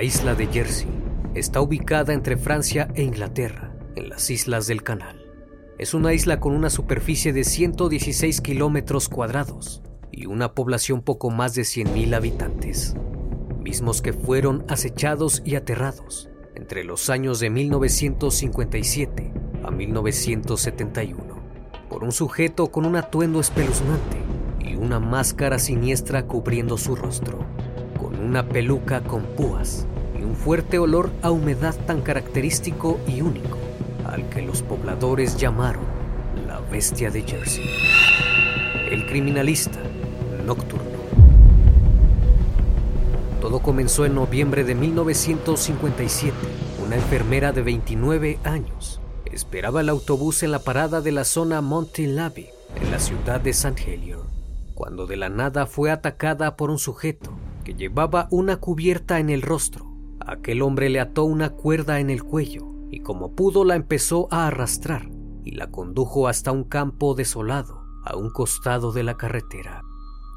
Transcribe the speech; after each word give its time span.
La 0.00 0.04
isla 0.04 0.34
de 0.34 0.46
Jersey 0.46 0.88
está 1.34 1.60
ubicada 1.60 2.14
entre 2.14 2.38
Francia 2.38 2.88
e 2.94 3.02
Inglaterra, 3.02 3.76
en 3.96 4.08
las 4.08 4.30
Islas 4.30 4.66
del 4.66 4.82
Canal. 4.82 5.30
Es 5.76 5.92
una 5.92 6.14
isla 6.14 6.40
con 6.40 6.54
una 6.54 6.70
superficie 6.70 7.34
de 7.34 7.44
116 7.44 8.40
kilómetros 8.40 9.10
cuadrados 9.10 9.82
y 10.10 10.24
una 10.24 10.54
población 10.54 11.02
poco 11.02 11.28
más 11.28 11.54
de 11.54 11.64
100.000 11.64 12.14
habitantes, 12.14 12.94
mismos 13.62 14.00
que 14.00 14.14
fueron 14.14 14.64
acechados 14.68 15.42
y 15.44 15.56
aterrados 15.56 16.30
entre 16.54 16.82
los 16.82 17.10
años 17.10 17.38
de 17.38 17.50
1957 17.50 19.34
a 19.62 19.70
1971 19.70 21.20
por 21.90 22.04
un 22.04 22.12
sujeto 22.12 22.72
con 22.72 22.86
un 22.86 22.96
atuendo 22.96 23.38
espeluznante 23.38 24.16
y 24.60 24.76
una 24.76 24.98
máscara 24.98 25.58
siniestra 25.58 26.26
cubriendo 26.26 26.78
su 26.78 26.96
rostro, 26.96 27.44
con 28.00 28.18
una 28.18 28.48
peluca 28.48 29.02
con 29.02 29.24
púas 29.36 29.86
y 30.20 30.24
un 30.24 30.36
fuerte 30.36 30.78
olor 30.78 31.10
a 31.22 31.30
humedad 31.30 31.74
tan 31.86 32.02
característico 32.02 33.00
y 33.06 33.22
único, 33.22 33.56
al 34.04 34.28
que 34.28 34.42
los 34.42 34.62
pobladores 34.62 35.36
llamaron 35.36 35.84
la 36.46 36.60
bestia 36.60 37.10
de 37.10 37.22
Jersey. 37.22 37.64
El 38.90 39.06
criminalista 39.06 39.78
nocturno. 40.44 40.90
Todo 43.40 43.60
comenzó 43.60 44.04
en 44.04 44.14
noviembre 44.14 44.64
de 44.64 44.74
1957. 44.74 46.34
Una 46.84 46.96
enfermera 46.96 47.52
de 47.52 47.62
29 47.62 48.38
años 48.44 49.00
esperaba 49.24 49.80
el 49.80 49.88
autobús 49.88 50.42
en 50.42 50.50
la 50.50 50.58
parada 50.58 51.00
de 51.00 51.12
la 51.12 51.24
zona 51.24 51.62
Monte-Lavi, 51.62 52.48
en 52.76 52.90
la 52.90 52.98
ciudad 52.98 53.40
de 53.40 53.50
St. 53.50 53.82
Helier, 53.86 54.18
cuando 54.74 55.06
de 55.06 55.16
la 55.16 55.30
nada 55.30 55.66
fue 55.66 55.90
atacada 55.90 56.56
por 56.56 56.70
un 56.70 56.78
sujeto 56.78 57.30
que 57.64 57.74
llevaba 57.74 58.28
una 58.30 58.56
cubierta 58.56 59.18
en 59.18 59.30
el 59.30 59.42
rostro. 59.42 59.89
Aquel 60.26 60.62
hombre 60.62 60.90
le 60.90 61.00
ató 61.00 61.24
una 61.24 61.50
cuerda 61.50 61.98
en 62.00 62.10
el 62.10 62.22
cuello 62.22 62.66
y 62.90 63.00
como 63.00 63.34
pudo 63.34 63.64
la 63.64 63.76
empezó 63.76 64.28
a 64.30 64.46
arrastrar 64.46 65.08
y 65.44 65.52
la 65.52 65.70
condujo 65.70 66.28
hasta 66.28 66.52
un 66.52 66.64
campo 66.64 67.14
desolado 67.14 67.80
a 68.04 68.16
un 68.16 68.30
costado 68.30 68.92
de 68.92 69.02
la 69.02 69.16
carretera, 69.16 69.82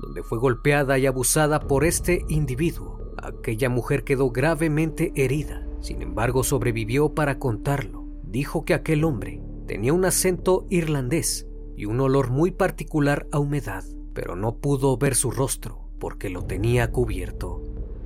donde 0.02 0.24
fue 0.24 0.38
golpeada 0.38 0.98
y 0.98 1.06
abusada 1.06 1.60
por 1.62 1.86
este 1.86 2.26
individuo. 2.28 3.00
Aquella 3.18 3.70
mujer 3.70 4.04
quedó 4.04 4.32
gravemente 4.32 5.12
herida, 5.16 5.66
sin 5.82 6.02
embargo 6.02 6.44
sobrevivió 6.44 7.14
para 7.14 7.40
contarlo. 7.40 8.06
Dijo 8.24 8.66
que 8.66 8.74
aquel 8.74 9.04
hombre 9.04 9.42
tenía 9.68 9.94
un 9.94 10.06
acento 10.06 10.66
irlandés 10.70 11.48
y 11.76 11.86
un 11.86 12.00
olor 12.00 12.30
muy 12.30 12.52
particular 12.52 13.28
a 13.32 13.40
humedad, 13.40 13.84
pero 14.14 14.36
no 14.36 14.58
pudo 14.58 14.98
ver 14.98 15.16
su 15.16 15.32
rostro 15.32 15.90
porque 16.00 16.30
lo 16.30 16.44
tenía 16.44 16.92
cubierto. 16.92 17.62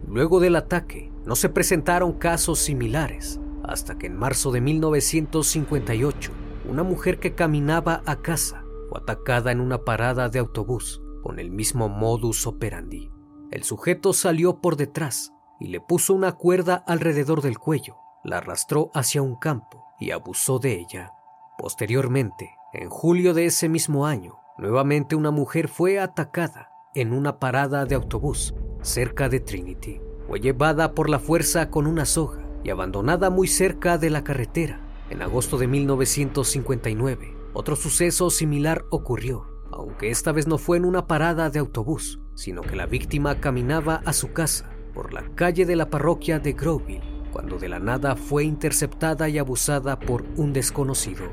Luego 0.08 0.40
del 0.40 0.56
ataque, 0.56 1.07
no 1.28 1.36
se 1.36 1.50
presentaron 1.50 2.14
casos 2.14 2.58
similares, 2.58 3.42
hasta 3.66 3.98
que 3.98 4.08
en 4.08 4.16
marzo 4.16 4.50
de 4.54 4.62
1958, 4.62 6.32
una 6.70 6.84
mujer 6.84 7.20
que 7.20 7.36
caminaba 7.36 8.02
a 8.06 8.22
casa 8.22 8.64
fue 8.90 9.02
atacada 9.02 9.52
en 9.52 9.60
una 9.60 9.84
parada 9.84 10.30
de 10.30 10.40
autobús 10.40 11.02
con 11.22 11.40
el 11.40 11.52
mismo 11.52 11.90
modus 11.90 12.48
operandi. 12.48 13.12
El 13.52 13.64
sujeto 13.64 14.14
salió 14.14 14.62
por 14.62 14.78
detrás 14.78 15.34
y 15.60 15.68
le 15.68 15.82
puso 15.82 16.14
una 16.14 16.32
cuerda 16.32 16.76
alrededor 16.88 17.42
del 17.42 17.60
cuello, 17.60 17.98
la 18.24 18.38
arrastró 18.38 18.90
hacia 18.94 19.22
un 19.22 19.36
campo 19.36 19.84
y 20.00 20.12
abusó 20.12 20.60
de 20.60 20.80
ella. 20.80 21.12
Posteriormente, 21.58 22.52
en 22.72 22.90
julio 22.90 23.34
de 23.34 23.48
ese 23.48 23.68
mismo 23.68 24.06
año, 24.06 24.40
nuevamente 24.58 25.18
una 25.18 25.32
mujer 25.32 25.68
fue 25.68 26.00
atacada 26.00 26.70
en 26.96 27.12
una 27.12 27.38
parada 27.38 27.84
de 27.84 27.96
autobús 27.96 28.56
cerca 28.82 29.28
de 29.28 29.42
Trinity. 29.42 30.07
Fue 30.28 30.42
llevada 30.42 30.92
por 30.94 31.10
la 31.10 31.20
fuerza 31.20 31.70
con 31.70 31.88
una 31.88 32.06
soga 32.06 32.46
y 32.64 32.70
abandonada 32.70 33.30
muy 33.30 33.48
cerca 33.48 33.98
de 33.98 34.10
la 34.10 34.26
carretera. 34.26 34.82
En 35.10 35.22
agosto 35.22 35.58
de 35.58 35.68
1959, 35.68 37.34
otro 37.54 37.78
suceso 37.78 38.30
similar 38.30 38.84
ocurrió, 38.90 39.46
aunque 39.72 40.10
esta 40.10 40.34
vez 40.34 40.46
no 40.46 40.58
fue 40.58 40.76
en 40.76 40.84
una 40.84 41.08
parada 41.08 41.50
de 41.50 41.60
autobús, 41.60 42.20
sino 42.36 42.62
que 42.62 42.76
la 42.76 42.86
víctima 42.86 43.40
caminaba 43.40 44.02
a 44.04 44.12
su 44.12 44.34
casa 44.34 44.70
por 44.94 45.14
la 45.14 45.24
calle 45.34 45.66
de 45.66 45.78
la 45.78 45.90
parroquia 45.90 46.40
de 46.40 46.52
Groville, 46.54 47.02
cuando 47.32 47.58
de 47.58 47.70
la 47.70 47.80
nada 47.80 48.18
fue 48.18 48.44
interceptada 48.44 49.30
y 49.30 49.38
abusada 49.38 49.98
por 49.98 50.26
un 50.36 50.52
desconocido. 50.52 51.24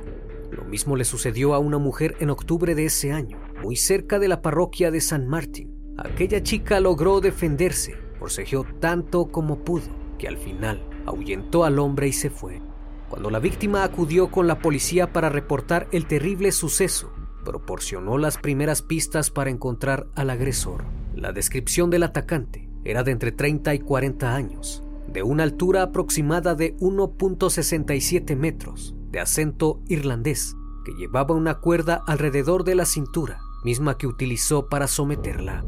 Lo 0.52 0.64
mismo 0.64 0.94
le 0.94 1.04
sucedió 1.04 1.54
a 1.54 1.58
una 1.58 1.78
mujer 1.78 2.14
en 2.20 2.30
octubre 2.30 2.76
de 2.76 2.84
ese 2.84 3.10
año, 3.10 3.40
muy 3.60 3.74
cerca 3.74 4.20
de 4.20 4.28
la 4.28 4.40
parroquia 4.40 4.92
de 4.92 5.00
San 5.00 5.26
Martín, 5.26 5.74
aquella 5.96 6.42
chica 6.42 6.78
logró 6.78 7.20
defenderse, 7.20 8.03
forcejeó 8.24 8.64
tanto 8.80 9.26
como 9.26 9.58
pudo, 9.58 9.84
que 10.18 10.28
al 10.28 10.38
final 10.38 10.82
ahuyentó 11.04 11.64
al 11.64 11.78
hombre 11.78 12.08
y 12.08 12.14
se 12.14 12.30
fue. 12.30 12.62
Cuando 13.10 13.28
la 13.28 13.38
víctima 13.38 13.84
acudió 13.84 14.30
con 14.30 14.46
la 14.46 14.60
policía 14.60 15.12
para 15.12 15.28
reportar 15.28 15.88
el 15.92 16.06
terrible 16.06 16.50
suceso, 16.50 17.12
proporcionó 17.44 18.16
las 18.16 18.38
primeras 18.38 18.80
pistas 18.80 19.28
para 19.28 19.50
encontrar 19.50 20.06
al 20.14 20.30
agresor. 20.30 20.84
La 21.14 21.32
descripción 21.32 21.90
del 21.90 22.02
atacante 22.02 22.66
era 22.82 23.02
de 23.02 23.10
entre 23.10 23.30
30 23.30 23.74
y 23.74 23.80
40 23.80 24.34
años, 24.34 24.82
de 25.06 25.22
una 25.22 25.42
altura 25.42 25.82
aproximada 25.82 26.54
de 26.54 26.74
1.67 26.78 28.36
metros, 28.36 28.94
de 29.10 29.20
acento 29.20 29.82
irlandés, 29.86 30.56
que 30.86 30.94
llevaba 30.94 31.34
una 31.34 31.56
cuerda 31.56 32.02
alrededor 32.06 32.64
de 32.64 32.74
la 32.74 32.86
cintura, 32.86 33.38
misma 33.64 33.98
que 33.98 34.06
utilizó 34.06 34.70
para 34.70 34.86
someterla 34.86 35.62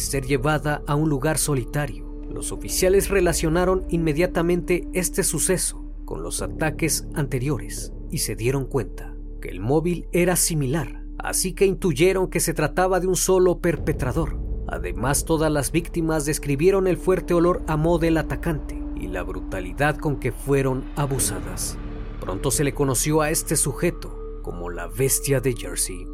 ser 0.00 0.26
llevada 0.26 0.82
a 0.86 0.94
un 0.94 1.08
lugar 1.08 1.38
solitario. 1.38 2.10
Los 2.28 2.52
oficiales 2.52 3.08
relacionaron 3.08 3.84
inmediatamente 3.88 4.88
este 4.92 5.22
suceso 5.22 5.84
con 6.04 6.22
los 6.22 6.42
ataques 6.42 7.06
anteriores 7.14 7.92
y 8.10 8.18
se 8.18 8.36
dieron 8.36 8.66
cuenta 8.66 9.14
que 9.40 9.48
el 9.48 9.60
móvil 9.60 10.06
era 10.12 10.36
similar, 10.36 11.04
así 11.18 11.52
que 11.52 11.66
intuyeron 11.66 12.28
que 12.28 12.40
se 12.40 12.54
trataba 12.54 13.00
de 13.00 13.06
un 13.06 13.16
solo 13.16 13.58
perpetrador. 13.58 14.38
Además, 14.68 15.24
todas 15.24 15.50
las 15.50 15.72
víctimas 15.72 16.24
describieron 16.24 16.86
el 16.86 16.96
fuerte 16.96 17.34
olor 17.34 17.62
a 17.66 17.76
mo 17.76 17.98
del 17.98 18.16
atacante 18.16 18.80
y 18.94 19.08
la 19.08 19.22
brutalidad 19.22 19.96
con 19.96 20.16
que 20.16 20.30
fueron 20.30 20.84
abusadas. 20.94 21.76
Pronto 22.20 22.50
se 22.50 22.64
le 22.64 22.74
conoció 22.74 23.22
a 23.22 23.30
este 23.30 23.56
sujeto 23.56 24.40
como 24.42 24.70
la 24.70 24.86
bestia 24.86 25.40
de 25.40 25.54
Jersey. 25.54 26.06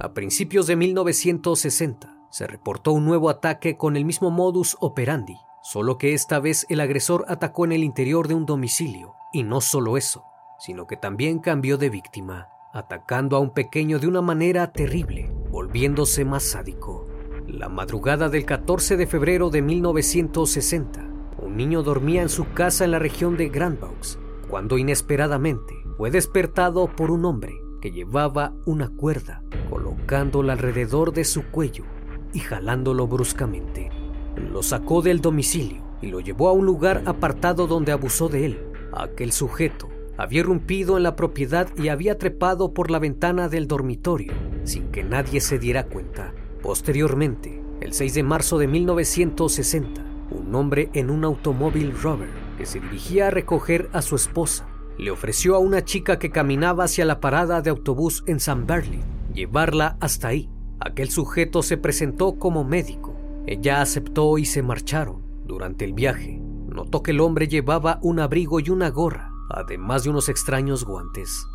A 0.00 0.12
principios 0.12 0.66
de 0.66 0.74
1960 0.74 2.16
se 2.30 2.46
reportó 2.48 2.92
un 2.92 3.04
nuevo 3.04 3.30
ataque 3.30 3.76
con 3.76 3.96
el 3.96 4.04
mismo 4.04 4.32
modus 4.32 4.76
operandi, 4.80 5.36
solo 5.62 5.98
que 5.98 6.14
esta 6.14 6.40
vez 6.40 6.66
el 6.68 6.80
agresor 6.80 7.24
atacó 7.28 7.64
en 7.64 7.72
el 7.72 7.84
interior 7.84 8.26
de 8.26 8.34
un 8.34 8.44
domicilio, 8.44 9.14
y 9.32 9.44
no 9.44 9.60
solo 9.60 9.96
eso, 9.96 10.24
sino 10.58 10.88
que 10.88 10.96
también 10.96 11.38
cambió 11.38 11.78
de 11.78 11.90
víctima, 11.90 12.48
atacando 12.72 13.36
a 13.36 13.38
un 13.38 13.54
pequeño 13.54 14.00
de 14.00 14.08
una 14.08 14.20
manera 14.20 14.72
terrible, 14.72 15.30
volviéndose 15.50 16.24
más 16.24 16.42
sádico. 16.42 17.06
La 17.46 17.68
madrugada 17.68 18.28
del 18.28 18.44
14 18.44 18.96
de 18.96 19.06
febrero 19.06 19.50
de 19.50 19.62
1960, 19.62 21.08
un 21.38 21.56
niño 21.56 21.84
dormía 21.84 22.22
en 22.22 22.30
su 22.30 22.52
casa 22.52 22.84
en 22.84 22.90
la 22.90 22.98
región 22.98 23.36
de 23.36 23.48
Grandvaux, 23.48 24.18
cuando 24.50 24.76
inesperadamente 24.76 25.74
fue 25.96 26.10
despertado 26.10 26.88
por 26.88 27.12
un 27.12 27.24
hombre 27.26 27.63
que 27.84 27.92
llevaba 27.92 28.54
una 28.64 28.88
cuerda, 28.88 29.42
colocándola 29.68 30.54
alrededor 30.54 31.12
de 31.12 31.22
su 31.22 31.42
cuello 31.42 31.84
y 32.32 32.38
jalándolo 32.38 33.06
bruscamente. 33.06 33.90
Lo 34.36 34.62
sacó 34.62 35.02
del 35.02 35.20
domicilio 35.20 35.82
y 36.00 36.06
lo 36.06 36.20
llevó 36.20 36.48
a 36.48 36.52
un 36.52 36.64
lugar 36.64 37.02
apartado 37.04 37.66
donde 37.66 37.92
abusó 37.92 38.30
de 38.30 38.46
él. 38.46 38.58
Aquel 38.94 39.32
sujeto 39.32 39.90
había 40.16 40.40
irrumpido 40.40 40.96
en 40.96 41.02
la 41.02 41.14
propiedad 41.14 41.68
y 41.76 41.88
había 41.88 42.16
trepado 42.16 42.72
por 42.72 42.90
la 42.90 42.98
ventana 42.98 43.50
del 43.50 43.68
dormitorio 43.68 44.32
sin 44.64 44.90
que 44.90 45.04
nadie 45.04 45.42
se 45.42 45.58
diera 45.58 45.84
cuenta. 45.84 46.32
Posteriormente, 46.62 47.62
el 47.82 47.92
6 47.92 48.14
de 48.14 48.22
marzo 48.22 48.56
de 48.56 48.66
1960, 48.66 50.02
un 50.30 50.54
hombre 50.54 50.88
en 50.94 51.10
un 51.10 51.22
automóvil 51.22 51.92
Rover 52.00 52.30
que 52.56 52.64
se 52.64 52.80
dirigía 52.80 53.26
a 53.26 53.30
recoger 53.30 53.90
a 53.92 54.00
su 54.00 54.16
esposa 54.16 54.66
le 54.98 55.10
ofreció 55.10 55.56
a 55.56 55.58
una 55.58 55.84
chica 55.84 56.18
que 56.18 56.30
caminaba 56.30 56.84
hacia 56.84 57.04
la 57.04 57.20
parada 57.20 57.62
de 57.62 57.70
autobús 57.70 58.22
en 58.26 58.40
San 58.40 58.66
Berlin 58.66 59.02
llevarla 59.34 59.96
hasta 60.00 60.28
ahí. 60.28 60.48
Aquel 60.80 61.10
sujeto 61.10 61.62
se 61.62 61.76
presentó 61.76 62.38
como 62.38 62.64
médico. 62.64 63.14
Ella 63.46 63.82
aceptó 63.82 64.38
y 64.38 64.46
se 64.46 64.62
marcharon. 64.62 65.22
Durante 65.44 65.84
el 65.84 65.92
viaje, 65.92 66.40
notó 66.68 67.02
que 67.02 67.10
el 67.10 67.20
hombre 67.20 67.48
llevaba 67.48 67.98
un 68.02 68.18
abrigo 68.18 68.60
y 68.60 68.70
una 68.70 68.88
gorra, 68.88 69.30
además 69.50 70.04
de 70.04 70.10
unos 70.10 70.30
extraños 70.30 70.84
guantes, 70.84 71.46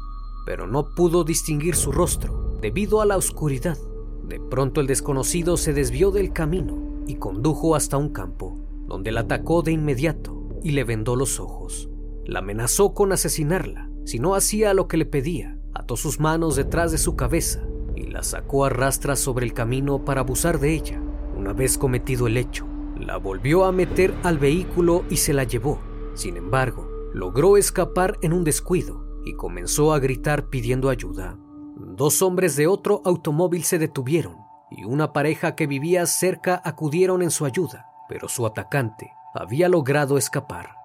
pero 0.46 0.68
no 0.68 0.94
pudo 0.94 1.24
distinguir 1.24 1.76
su 1.76 1.92
rostro 1.92 2.58
debido 2.62 3.02
a 3.02 3.06
la 3.06 3.18
oscuridad. 3.18 3.78
De 4.24 4.40
pronto 4.40 4.80
el 4.80 4.86
desconocido 4.86 5.58
se 5.58 5.74
desvió 5.74 6.12
del 6.12 6.34
camino 6.34 6.78
y 7.08 7.16
condujo 7.16 7.76
hasta 7.76 7.98
un 7.98 8.10
campo, 8.10 8.60
donde 8.86 9.12
la 9.12 9.22
atacó 9.22 9.64
de 9.64 9.72
inmediato 9.72 10.48
y 10.64 10.72
le 10.72 10.84
vendó 10.84 11.16
los 11.16 11.40
ojos. 11.40 11.89
La 12.30 12.40
amenazó 12.40 12.94
con 12.94 13.12
asesinarla 13.12 13.90
si 14.06 14.20
no 14.20 14.36
hacía 14.36 14.76
lo 14.76 14.88
que 14.88 14.98
le 14.98 15.08
pedía. 15.08 15.58
Ató 15.74 15.98
sus 15.98 16.20
manos 16.20 16.56
detrás 16.56 16.92
de 16.92 17.00
su 17.00 17.16
cabeza 17.16 17.64
y 17.96 18.04
la 18.04 18.22
sacó 18.22 18.66
a 18.66 18.70
rastras 18.70 19.20
sobre 19.20 19.48
el 19.48 19.54
camino 19.56 20.06
para 20.06 20.22
abusar 20.22 20.60
de 20.60 20.76
ella. 20.76 21.02
Una 21.36 21.54
vez 21.54 21.80
cometido 21.80 22.28
el 22.28 22.38
hecho, 22.38 22.68
la 23.00 23.18
volvió 23.18 23.66
a 23.66 23.72
meter 23.72 24.14
al 24.22 24.38
vehículo 24.38 25.06
y 25.10 25.18
se 25.18 25.34
la 25.34 25.44
llevó. 25.44 25.80
Sin 26.14 26.38
embargo, 26.38 26.88
logró 27.16 27.58
escapar 27.58 28.20
en 28.22 28.34
un 28.34 28.44
descuido 28.44 29.24
y 29.26 29.34
comenzó 29.34 29.92
a 29.92 29.98
gritar 29.98 30.50
pidiendo 30.52 30.90
ayuda. 30.90 31.36
Dos 31.78 32.22
hombres 32.22 32.56
de 32.56 32.68
otro 32.68 33.02
automóvil 33.06 33.64
se 33.64 33.80
detuvieron 33.80 34.36
y 34.70 34.84
una 34.84 35.14
pareja 35.14 35.56
que 35.56 35.66
vivía 35.66 36.06
cerca 36.06 36.62
acudieron 36.64 37.24
en 37.24 37.32
su 37.32 37.46
ayuda, 37.46 37.88
pero 38.08 38.30
su 38.30 38.46
atacante 38.46 39.14
había 39.34 39.68
logrado 39.68 40.20
escapar. 40.20 40.79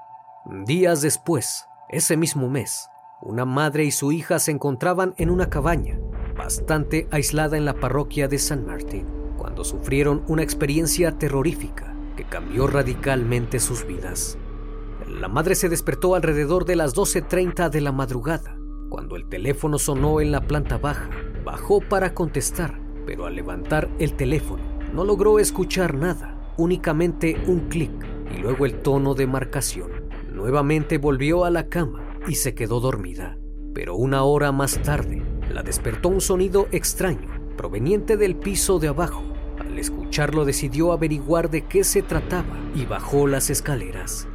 Días 0.47 1.01
después, 1.01 1.69
ese 1.89 2.19
mismo 2.19 2.51
mes, 2.51 2.91
una 3.23 3.47
madre 3.47 3.85
y 3.85 3.91
su 3.91 4.13
hija 4.13 4.39
se 4.39 4.51
encontraban 4.51 5.15
en 5.17 5.31
una 5.31 5.49
cabaña 5.49 5.99
bastante 6.37 7.09
aislada 7.11 7.57
en 7.57 7.65
la 7.65 7.81
parroquia 7.81 8.29
de 8.29 8.39
San 8.39 8.67
Martín 8.67 9.07
cuando 9.39 9.65
sufrieron 9.65 10.23
una 10.29 10.43
experiencia 10.43 11.13
terrorífica 11.13 11.97
que 12.15 12.25
cambió 12.25 12.67
radicalmente 12.67 13.59
sus 13.59 13.87
vidas. 13.87 14.37
La 15.09 15.29
madre 15.29 15.55
se 15.55 15.71
despertó 15.71 16.15
alrededor 16.15 16.67
de 16.67 16.77
las 16.77 16.95
12.30 16.95 17.71
de 17.71 17.81
la 17.81 17.93
madrugada 17.93 18.59
cuando 18.91 19.17
el 19.17 19.27
teléfono 19.31 19.79
sonó 19.79 20.21
en 20.21 20.31
la 20.31 20.43
planta 20.43 20.77
baja, 20.77 21.09
bajó 21.43 21.81
para 21.81 22.13
contestar, 22.13 22.79
pero 23.07 23.25
al 23.25 23.35
levantar 23.35 23.89
el 23.99 24.13
teléfono 24.13 24.63
no 24.93 25.07
logró 25.07 25.39
escuchar 25.39 25.95
nada, 25.95 26.53
únicamente 26.59 27.43
un 27.47 27.61
clic 27.71 27.93
y 28.31 28.43
luego 28.43 28.67
el 28.67 28.83
tono 28.83 29.15
de 29.15 29.27
marcación. 29.27 30.04
Nuevamente 30.45 30.99
volvió 30.99 31.47
a 31.47 31.51
la 31.51 31.71
cama 31.71 32.05
y 32.29 32.35
se 32.35 32.55
quedó 32.55 32.79
dormida, 32.79 33.39
pero 33.73 33.97
una 33.97 34.25
hora 34.25 34.53
más 34.53 34.79
tarde 34.83 35.23
la 35.51 35.63
despertó 35.63 36.11
un 36.11 36.21
sonido 36.21 36.69
extraño 36.71 37.31
proveniente 37.57 38.19
del 38.19 38.37
piso 38.37 38.79
de 38.79 38.89
abajo. 38.89 39.23
Al 39.59 39.79
escucharlo 39.79 40.45
decidió 40.45 40.93
averiguar 40.93 41.49
de 41.49 41.63
qué 41.63 41.83
se 41.83 42.03
trataba 42.03 42.59
y 42.75 42.85
bajó 42.85 43.27
las 43.27 43.49
escaleras. 43.49 44.29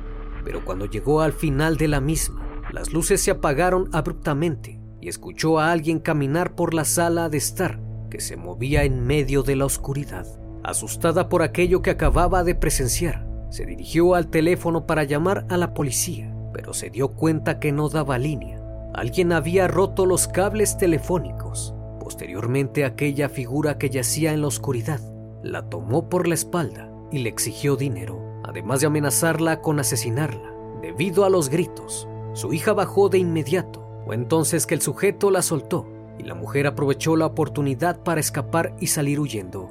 Pero 0.43 0.65
cuando 0.65 0.87
llegó 0.87 1.21
al 1.21 1.31
final 1.31 1.77
de 1.77 1.87
la 1.87 2.01
misma, 2.01 2.63
las 2.71 2.91
luces 2.91 3.21
se 3.21 3.29
apagaron 3.29 3.87
abruptamente 3.93 4.81
y 4.99 5.09
escuchó 5.09 5.59
a 5.59 5.71
alguien 5.71 5.99
caminar 5.99 6.55
por 6.55 6.73
la 6.73 6.85
sala 6.85 7.29
de 7.29 7.37
estar 7.37 7.79
que 8.09 8.19
se 8.19 8.35
movía 8.35 8.83
en 8.83 9.05
medio 9.05 9.43
de 9.43 9.55
la 9.55 9.65
oscuridad. 9.65 10.25
Asustada 10.63 11.29
por 11.29 11.43
aquello 11.43 11.83
que 11.83 11.91
acababa 11.91 12.43
de 12.43 12.55
presenciar, 12.55 13.28
se 13.49 13.65
dirigió 13.65 14.15
al 14.15 14.27
teléfono 14.27 14.85
para 14.85 15.03
llamar 15.03 15.45
a 15.49 15.57
la 15.57 15.73
policía, 15.73 16.33
pero 16.53 16.73
se 16.73 16.89
dio 16.89 17.09
cuenta 17.09 17.59
que 17.59 17.71
no 17.71 17.89
daba 17.89 18.17
línea. 18.17 18.61
Alguien 18.93 19.33
había 19.33 19.67
roto 19.67 20.05
los 20.05 20.27
cables 20.27 20.77
telefónicos. 20.77 21.73
Posteriormente 21.99 22.85
aquella 22.85 23.29
figura 23.29 23.77
que 23.77 23.89
yacía 23.89 24.33
en 24.33 24.41
la 24.41 24.47
oscuridad 24.47 24.99
la 25.43 25.69
tomó 25.69 26.09
por 26.09 26.27
la 26.27 26.33
espalda 26.33 26.91
y 27.11 27.19
le 27.19 27.29
exigió 27.29 27.75
dinero, 27.75 28.21
además 28.43 28.81
de 28.81 28.87
amenazarla 28.87 29.61
con 29.61 29.79
asesinarla. 29.79 30.53
Debido 30.81 31.25
a 31.25 31.29
los 31.29 31.49
gritos, 31.49 32.07
su 32.33 32.53
hija 32.53 32.73
bajó 32.73 33.09
de 33.09 33.17
inmediato. 33.17 33.85
Fue 34.05 34.15
entonces 34.15 34.65
que 34.65 34.75
el 34.75 34.81
sujeto 34.81 35.31
la 35.31 35.41
soltó 35.41 35.87
y 36.17 36.23
la 36.23 36.35
mujer 36.35 36.67
aprovechó 36.67 37.15
la 37.15 37.27
oportunidad 37.27 38.01
para 38.03 38.19
escapar 38.19 38.75
y 38.79 38.87
salir 38.87 39.19
huyendo, 39.19 39.69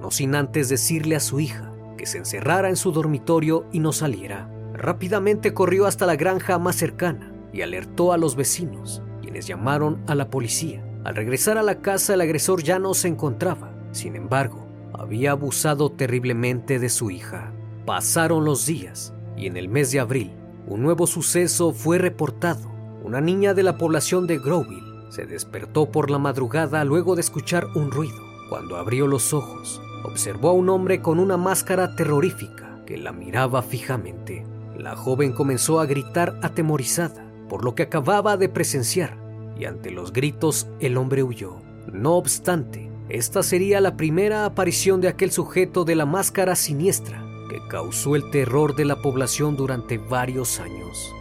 no 0.00 0.10
sin 0.10 0.34
antes 0.34 0.68
decirle 0.68 1.16
a 1.16 1.20
su 1.20 1.38
hija 1.38 1.73
se 2.06 2.18
encerrara 2.18 2.68
en 2.68 2.76
su 2.76 2.92
dormitorio 2.92 3.66
y 3.72 3.80
no 3.80 3.92
saliera. 3.92 4.50
Rápidamente 4.74 5.54
corrió 5.54 5.86
hasta 5.86 6.06
la 6.06 6.16
granja 6.16 6.58
más 6.58 6.76
cercana 6.76 7.32
y 7.52 7.62
alertó 7.62 8.12
a 8.12 8.16
los 8.16 8.36
vecinos, 8.36 9.02
quienes 9.22 9.46
llamaron 9.46 10.02
a 10.06 10.14
la 10.14 10.30
policía. 10.30 10.84
Al 11.04 11.14
regresar 11.14 11.58
a 11.58 11.62
la 11.62 11.80
casa 11.80 12.14
el 12.14 12.20
agresor 12.20 12.62
ya 12.62 12.78
no 12.78 12.94
se 12.94 13.08
encontraba, 13.08 13.72
sin 13.92 14.16
embargo, 14.16 14.66
había 14.92 15.32
abusado 15.32 15.90
terriblemente 15.90 16.78
de 16.78 16.88
su 16.88 17.10
hija. 17.10 17.52
Pasaron 17.86 18.44
los 18.44 18.66
días 18.66 19.12
y 19.36 19.46
en 19.46 19.56
el 19.56 19.68
mes 19.68 19.92
de 19.92 20.00
abril 20.00 20.32
un 20.66 20.82
nuevo 20.82 21.06
suceso 21.06 21.72
fue 21.72 21.98
reportado. 21.98 22.72
Una 23.02 23.20
niña 23.20 23.52
de 23.52 23.62
la 23.62 23.76
población 23.76 24.26
de 24.26 24.38
Groville 24.38 25.10
se 25.10 25.26
despertó 25.26 25.90
por 25.90 26.10
la 26.10 26.18
madrugada 26.18 26.84
luego 26.84 27.14
de 27.14 27.20
escuchar 27.20 27.66
un 27.74 27.90
ruido. 27.90 28.16
Cuando 28.48 28.76
abrió 28.76 29.06
los 29.06 29.34
ojos, 29.34 29.80
observó 30.04 30.50
a 30.50 30.52
un 30.52 30.68
hombre 30.68 31.00
con 31.00 31.18
una 31.18 31.36
máscara 31.36 31.96
terrorífica 31.96 32.78
que 32.86 32.96
la 32.96 33.12
miraba 33.12 33.62
fijamente. 33.62 34.44
La 34.78 34.96
joven 34.96 35.32
comenzó 35.32 35.80
a 35.80 35.86
gritar 35.86 36.38
atemorizada 36.42 37.24
por 37.48 37.64
lo 37.64 37.74
que 37.74 37.84
acababa 37.84 38.36
de 38.36 38.48
presenciar 38.48 39.16
y 39.58 39.64
ante 39.64 39.90
los 39.90 40.12
gritos 40.12 40.68
el 40.80 40.96
hombre 40.96 41.22
huyó. 41.22 41.56
No 41.92 42.14
obstante, 42.14 42.90
esta 43.08 43.42
sería 43.42 43.80
la 43.80 43.96
primera 43.96 44.44
aparición 44.44 45.00
de 45.00 45.08
aquel 45.08 45.30
sujeto 45.30 45.84
de 45.84 45.94
la 45.94 46.06
máscara 46.06 46.56
siniestra 46.56 47.24
que 47.48 47.60
causó 47.68 48.16
el 48.16 48.30
terror 48.30 48.74
de 48.74 48.84
la 48.84 49.02
población 49.02 49.56
durante 49.56 49.98
varios 49.98 50.60
años. 50.60 51.12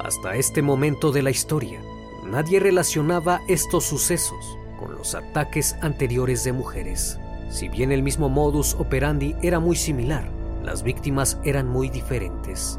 Hasta 0.00 0.36
este 0.36 0.62
momento 0.62 1.12
de 1.12 1.22
la 1.22 1.30
historia, 1.30 1.80
nadie 2.26 2.60
relacionaba 2.60 3.40
estos 3.48 3.84
sucesos 3.84 4.58
con 4.78 4.94
los 4.94 5.14
ataques 5.14 5.76
anteriores 5.80 6.44
de 6.44 6.52
mujeres. 6.52 7.18
Si 7.48 7.68
bien 7.68 7.92
el 7.92 8.02
mismo 8.02 8.28
modus 8.28 8.74
operandi 8.74 9.34
era 9.42 9.58
muy 9.58 9.74
similar, 9.74 10.28
las 10.62 10.82
víctimas 10.82 11.40
eran 11.44 11.66
muy 11.68 11.88
diferentes. 11.88 12.78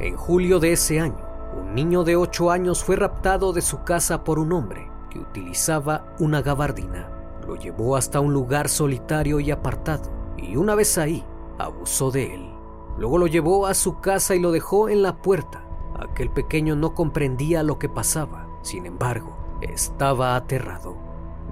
En 0.00 0.16
julio 0.16 0.58
de 0.58 0.72
ese 0.72 1.00
año, 1.00 1.24
un 1.56 1.74
niño 1.74 2.04
de 2.04 2.16
8 2.16 2.50
años 2.50 2.82
fue 2.82 2.96
raptado 2.96 3.52
de 3.52 3.62
su 3.62 3.84
casa 3.84 4.24
por 4.24 4.38
un 4.38 4.52
hombre 4.52 4.90
que 5.10 5.18
utilizaba 5.20 6.14
una 6.18 6.42
gabardina. 6.42 7.08
Lo 7.46 7.56
llevó 7.56 7.96
hasta 7.96 8.20
un 8.20 8.32
lugar 8.32 8.68
solitario 8.68 9.40
y 9.40 9.50
apartado 9.50 10.10
y 10.36 10.56
una 10.56 10.74
vez 10.74 10.98
ahí 10.98 11.24
abusó 11.58 12.10
de 12.10 12.34
él. 12.34 12.50
Luego 12.98 13.18
lo 13.18 13.28
llevó 13.28 13.66
a 13.66 13.74
su 13.74 14.00
casa 14.00 14.34
y 14.34 14.40
lo 14.40 14.50
dejó 14.50 14.88
en 14.88 15.02
la 15.02 15.16
puerta. 15.16 15.62
Aquel 15.98 16.30
pequeño 16.30 16.74
no 16.76 16.94
comprendía 16.94 17.62
lo 17.62 17.78
que 17.78 17.88
pasaba, 17.88 18.48
sin 18.62 18.86
embargo, 18.86 19.36
estaba 19.62 20.36
aterrado. 20.36 20.96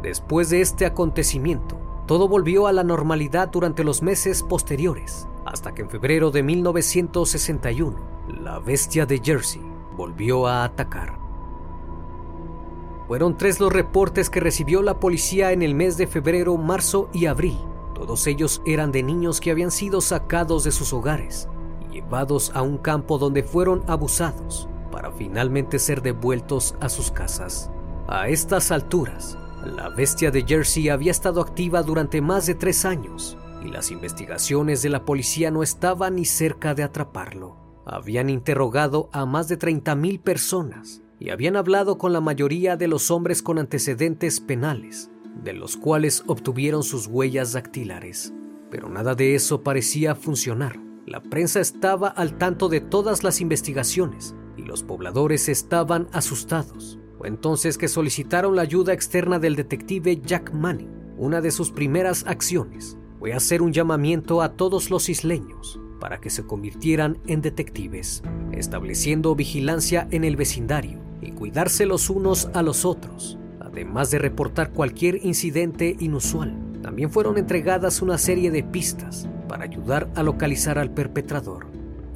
Después 0.03 0.51
de 0.51 0.61
este 0.61 0.87
acontecimiento, 0.87 1.79
todo 2.07 2.29
volvió 2.29 2.69
a 2.69 2.73
la 2.73 2.85
normalidad 2.85 3.49
durante 3.49 3.83
los 3.83 4.01
meses 4.01 4.43
posteriores, 4.43 5.27
hasta 5.45 5.75
que 5.75 5.83
en 5.83 5.91
febrero 5.91 6.31
de 6.31 6.43
1961, 6.45 7.97
la 8.29 8.61
bestia 8.61 9.07
de 9.07 9.19
Jersey 9.19 9.63
volvió 9.97 10.47
a 10.47 10.65
atacar. 10.65 11.19
Fueron 13.09 13.37
tres 13.37 13.61
los 13.61 13.73
reportes 13.73 14.31
que 14.31 14.41
recibió 14.41 14.83
la 14.83 14.99
policía 14.99 15.53
en 15.53 15.63
el 15.63 15.75
mes 15.75 15.97
de 15.97 16.07
febrero, 16.07 16.57
marzo 16.57 17.09
y 17.13 17.27
abril. 17.27 17.59
Todos 17.95 18.27
ellos 18.27 18.63
eran 18.67 18.93
de 18.93 19.03
niños 19.03 19.41
que 19.41 19.51
habían 19.51 19.71
sido 19.71 20.01
sacados 20.01 20.65
de 20.65 20.73
sus 20.73 20.93
hogares 20.93 21.49
y 21.89 21.95
llevados 21.95 22.51
a 22.55 22.63
un 22.63 22.79
campo 22.79 23.19
donde 23.19 23.43
fueron 23.43 23.83
abusados 23.87 24.69
para 24.91 25.13
finalmente 25.13 25.79
ser 25.79 26.03
devueltos 26.03 26.75
a 26.81 26.89
sus 26.89 27.11
casas. 27.11 27.71
A 28.09 28.29
estas 28.29 28.71
alturas, 28.71 29.39
la 29.75 29.89
bestia 29.89 30.31
de 30.31 30.45
Jersey 30.47 30.89
había 30.89 31.11
estado 31.11 31.41
activa 31.41 31.83
durante 31.83 32.21
más 32.21 32.47
de 32.47 32.55
tres 32.55 32.85
años 32.85 33.37
y 33.65 33.69
las 33.69 33.91
investigaciones 33.91 34.83
de 34.83 34.91
la 34.91 35.05
policía 35.05 35.51
no 35.51 35.63
estaban 35.63 36.17
ni 36.17 36.25
cerca 36.25 36.75
de 36.75 36.83
atraparlo. 36.83 37.57
Habían 37.85 38.31
interrogado 38.31 39.09
a 39.13 39.27
más 39.27 39.49
de 39.49 39.59
30.000 39.59 40.21
personas 40.21 41.03
y 41.19 41.31
habían 41.31 41.57
hablado 41.57 41.99
con 41.99 42.13
la 42.13 42.21
mayoría 42.21 42.77
de 42.77 42.89
los 42.89 43.11
hombres 43.11 43.43
con 43.43 43.59
antecedentes 43.59 44.41
penales, 44.41 45.11
de 45.43 45.53
los 45.53 45.77
cuales 45.77 46.23
obtuvieron 46.27 46.83
sus 46.83 47.07
huellas 47.07 47.53
dactilares. 47.53 48.33
Pero 48.71 48.89
nada 48.89 49.15
de 49.15 49.35
eso 49.35 49.63
parecía 49.63 50.15
funcionar. 50.15 50.79
La 51.07 51.23
prensa 51.23 51.61
estaba 51.61 52.09
al 52.09 52.37
tanto 52.37 52.69
de 52.69 52.81
todas 52.81 53.23
las 53.23 53.41
investigaciones 53.41 54.35
y 54.57 54.63
los 54.63 54.83
pobladores 54.83 55.49
estaban 55.49 56.09
asustados. 56.13 56.99
Fue 57.19 57.29
entonces 57.29 57.79
que 57.79 57.89
solicitaron 57.89 58.57
la 58.57 58.63
ayuda 58.63 58.93
externa 58.93 59.39
del 59.39 59.57
detective 59.57 60.21
Jack 60.23 60.53
Manning. 60.53 60.91
Una 61.17 61.41
de 61.41 61.51
sus 61.51 61.71
primeras 61.71 62.27
acciones 62.27 62.99
fue 63.19 63.33
hacer 63.33 63.63
un 63.63 63.73
llamamiento 63.73 64.43
a 64.43 64.53
todos 64.53 64.91
los 64.91 65.09
isleños 65.09 65.81
para 65.99 66.21
que 66.21 66.29
se 66.29 66.45
convirtieran 66.45 67.19
en 67.27 67.41
detectives, 67.41 68.23
estableciendo 68.53 69.35
vigilancia 69.35 70.07
en 70.11 70.25
el 70.25 70.37
vecindario 70.37 70.99
y 71.23 71.31
cuidarse 71.31 71.87
los 71.87 72.11
unos 72.11 72.51
a 72.53 72.63
los 72.63 72.85
otros, 72.85 73.39
además 73.61 74.11
de 74.11 74.19
reportar 74.19 74.73
cualquier 74.73 75.25
incidente 75.25 75.97
inusual. 75.99 76.55
También 76.83 77.11
fueron 77.11 77.39
entregadas 77.39 78.03
una 78.03 78.19
serie 78.19 78.51
de 78.51 78.63
pistas 78.63 79.27
para 79.49 79.65
ayudar 79.65 80.11
a 80.15 80.23
localizar 80.23 80.79
al 80.79 80.91
perpetrador. 80.91 81.67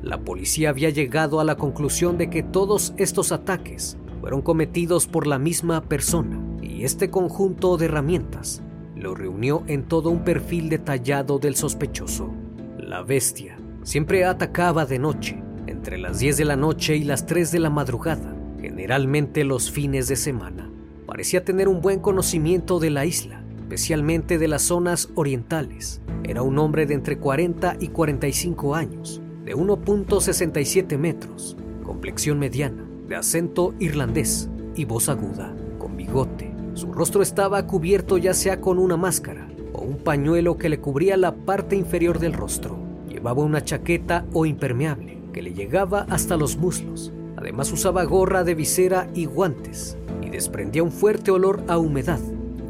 La 0.02 0.20
policía 0.20 0.68
había 0.68 0.90
llegado 0.90 1.40
a 1.40 1.44
la 1.44 1.56
conclusión 1.56 2.18
de 2.18 2.28
que 2.28 2.42
todos 2.42 2.92
estos 2.98 3.32
ataques 3.32 3.96
fueron 4.20 4.42
cometidos 4.42 5.06
por 5.06 5.26
la 5.26 5.38
misma 5.38 5.82
persona 5.82 6.38
y 6.62 6.84
este 6.84 7.10
conjunto 7.10 7.76
de 7.76 7.86
herramientas 7.86 8.62
lo 8.94 9.14
reunió 9.14 9.62
en 9.66 9.84
todo 9.84 10.10
un 10.10 10.24
perfil 10.24 10.68
detallado 10.68 11.38
del 11.38 11.56
sospechoso. 11.56 12.30
La 12.78 13.02
bestia 13.02 13.56
siempre 13.82 14.24
atacaba 14.24 14.84
de 14.84 14.98
noche, 14.98 15.42
entre 15.66 15.98
las 15.98 16.18
10 16.18 16.36
de 16.36 16.44
la 16.44 16.56
noche 16.56 16.96
y 16.96 17.04
las 17.04 17.24
3 17.26 17.50
de 17.50 17.60
la 17.60 17.70
madrugada, 17.70 18.36
generalmente 18.60 19.44
los 19.44 19.70
fines 19.70 20.06
de 20.08 20.16
semana. 20.16 20.70
Parecía 21.06 21.44
tener 21.44 21.68
un 21.68 21.80
buen 21.80 22.00
conocimiento 22.00 22.78
de 22.78 22.90
la 22.90 23.06
isla, 23.06 23.42
especialmente 23.56 24.38
de 24.38 24.48
las 24.48 24.62
zonas 24.62 25.08
orientales. 25.14 26.02
Era 26.24 26.42
un 26.42 26.58
hombre 26.58 26.86
de 26.86 26.94
entre 26.94 27.18
40 27.18 27.76
y 27.80 27.88
45 27.88 28.74
años, 28.74 29.22
de 29.44 29.56
1.67 29.56 30.98
metros, 30.98 31.56
complexión 31.82 32.38
mediana, 32.38 32.89
de 33.10 33.16
acento 33.16 33.74
irlandés 33.80 34.48
y 34.76 34.84
voz 34.84 35.08
aguda, 35.08 35.52
con 35.80 35.96
bigote. 35.96 36.54
Su 36.74 36.92
rostro 36.92 37.22
estaba 37.22 37.66
cubierto 37.66 38.18
ya 38.18 38.34
sea 38.34 38.60
con 38.60 38.78
una 38.78 38.96
máscara 38.96 39.48
o 39.72 39.80
un 39.80 39.96
pañuelo 39.96 40.56
que 40.56 40.68
le 40.68 40.78
cubría 40.78 41.16
la 41.16 41.34
parte 41.34 41.74
inferior 41.74 42.20
del 42.20 42.34
rostro. 42.34 42.78
Llevaba 43.08 43.42
una 43.42 43.64
chaqueta 43.64 44.26
o 44.32 44.46
impermeable 44.46 45.18
que 45.32 45.42
le 45.42 45.52
llegaba 45.54 46.06
hasta 46.08 46.36
los 46.36 46.56
muslos. 46.56 47.12
Además 47.36 47.72
usaba 47.72 48.04
gorra 48.04 48.44
de 48.44 48.54
visera 48.54 49.08
y 49.12 49.24
guantes 49.24 49.98
y 50.22 50.30
desprendía 50.30 50.84
un 50.84 50.92
fuerte 50.92 51.32
olor 51.32 51.64
a 51.66 51.78
humedad. 51.78 52.20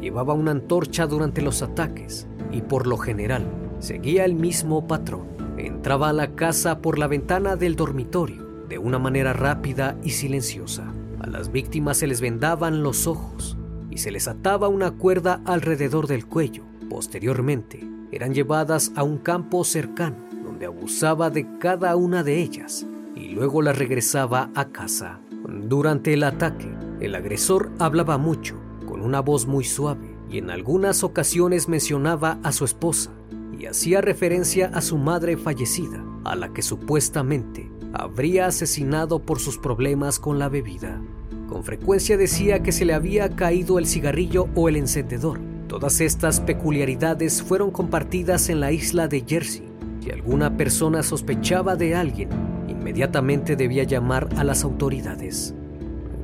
Llevaba 0.01 0.33
una 0.33 0.49
antorcha 0.49 1.05
durante 1.05 1.43
los 1.43 1.61
ataques 1.61 2.25
y 2.51 2.61
por 2.61 2.87
lo 2.87 2.97
general 2.97 3.43
seguía 3.77 4.25
el 4.25 4.33
mismo 4.33 4.87
patrón. 4.87 5.27
Entraba 5.57 6.09
a 6.09 6.13
la 6.13 6.33
casa 6.33 6.81
por 6.81 6.97
la 6.97 7.05
ventana 7.05 7.55
del 7.55 7.75
dormitorio 7.75 8.40
de 8.71 8.77
una 8.77 8.99
manera 8.99 9.33
rápida 9.33 9.97
y 10.01 10.11
silenciosa. 10.11 10.93
A 11.19 11.27
las 11.27 11.51
víctimas 11.51 11.97
se 11.97 12.07
les 12.07 12.21
vendaban 12.21 12.83
los 12.83 13.05
ojos 13.05 13.57
y 13.89 13.97
se 13.97 14.11
les 14.11 14.29
ataba 14.29 14.69
una 14.69 14.91
cuerda 14.91 15.41
alrededor 15.43 16.07
del 16.07 16.25
cuello. 16.25 16.63
Posteriormente, 16.89 17.85
eran 18.13 18.33
llevadas 18.33 18.93
a 18.95 19.03
un 19.03 19.17
campo 19.17 19.65
cercano 19.65 20.15
donde 20.45 20.67
abusaba 20.67 21.29
de 21.29 21.57
cada 21.59 21.97
una 21.97 22.23
de 22.23 22.39
ellas 22.39 22.87
y 23.13 23.33
luego 23.33 23.61
las 23.61 23.77
regresaba 23.77 24.49
a 24.55 24.69
casa. 24.69 25.19
Durante 25.67 26.13
el 26.13 26.23
ataque, 26.23 26.73
el 27.01 27.15
agresor 27.15 27.73
hablaba 27.77 28.17
mucho, 28.17 28.55
con 28.87 29.01
una 29.01 29.19
voz 29.19 29.47
muy 29.47 29.65
suave, 29.65 30.15
y 30.29 30.37
en 30.37 30.49
algunas 30.49 31.03
ocasiones 31.03 31.67
mencionaba 31.67 32.39
a 32.41 32.53
su 32.53 32.63
esposa 32.63 33.11
y 33.51 33.65
hacía 33.65 33.99
referencia 33.99 34.71
a 34.73 34.79
su 34.79 34.97
madre 34.97 35.35
fallecida, 35.35 36.01
a 36.23 36.37
la 36.37 36.53
que 36.53 36.61
supuestamente 36.61 37.69
habría 37.93 38.47
asesinado 38.47 39.19
por 39.19 39.39
sus 39.39 39.57
problemas 39.57 40.19
con 40.19 40.39
la 40.39 40.49
bebida. 40.49 41.01
Con 41.47 41.63
frecuencia 41.63 42.17
decía 42.17 42.63
que 42.63 42.71
se 42.71 42.85
le 42.85 42.93
había 42.93 43.29
caído 43.35 43.77
el 43.77 43.85
cigarrillo 43.85 44.47
o 44.55 44.69
el 44.69 44.77
encendedor. 44.77 45.39
Todas 45.67 46.01
estas 46.01 46.39
peculiaridades 46.39 47.43
fueron 47.43 47.71
compartidas 47.71 48.49
en 48.49 48.59
la 48.59 48.71
isla 48.71 49.07
de 49.07 49.23
Jersey. 49.27 49.67
Si 50.01 50.11
alguna 50.11 50.57
persona 50.57 51.03
sospechaba 51.03 51.75
de 51.75 51.95
alguien, 51.95 52.29
inmediatamente 52.67 53.55
debía 53.55 53.83
llamar 53.83 54.29
a 54.37 54.43
las 54.43 54.63
autoridades. 54.63 55.53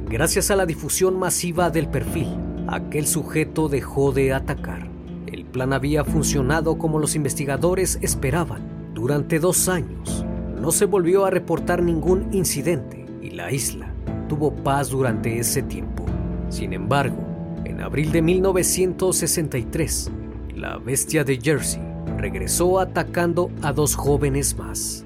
Gracias 0.10 0.52
a 0.52 0.56
la 0.56 0.66
difusión 0.66 1.20
masiva 1.20 1.70
del 1.70 1.90
perfil, 1.90 2.28
aquel 2.68 3.06
sujeto 3.06 3.68
dejó 3.68 4.14
de 4.14 4.34
atacar. 4.34 4.90
El 5.28 5.46
plan 5.46 5.74
había 5.74 6.06
funcionado 6.06 6.78
como 6.78 7.00
los 7.00 7.16
investigadores 7.16 8.00
esperaban. 8.02 8.94
Durante 8.94 9.40
dos 9.40 9.68
años, 9.68 10.26
no 10.60 10.72
se 10.72 10.86
volvió 10.86 11.26
a 11.26 11.30
reportar 11.30 11.82
ningún 11.84 12.34
incidente 12.34 13.06
y 13.22 13.32
la 13.32 13.52
isla 13.52 13.94
tuvo 14.28 14.54
paz 14.54 14.90
durante 14.90 15.40
ese 15.40 15.62
tiempo. 15.62 16.06
Sin 16.50 16.74
embargo, 16.74 17.18
en 17.66 17.82
abril 17.82 18.12
de 18.12 18.22
1963, 18.22 20.12
la 20.56 20.78
bestia 20.78 21.24
de 21.24 21.40
Jersey 21.40 21.82
regresó 22.18 22.80
atacando 22.80 23.52
a 23.62 23.74
dos 23.74 23.96
jóvenes 23.96 24.58
más. 24.58 25.06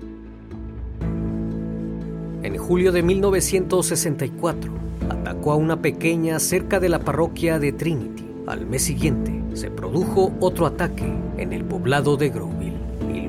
En 2.43 2.57
julio 2.57 2.91
de 2.91 3.03
1964, 3.03 4.71
atacó 5.09 5.51
a 5.51 5.55
una 5.55 5.81
pequeña 5.81 6.39
cerca 6.39 6.79
de 6.79 6.89
la 6.89 6.99
parroquia 6.99 7.59
de 7.59 7.71
Trinity. 7.71 8.25
Al 8.47 8.65
mes 8.65 8.83
siguiente, 8.83 9.43
se 9.53 9.69
produjo 9.69 10.33
otro 10.39 10.65
ataque 10.65 11.11
en 11.37 11.53
el 11.53 11.65
poblado 11.65 12.17
de 12.17 12.29
Groville 12.29 12.80
y 12.80 12.80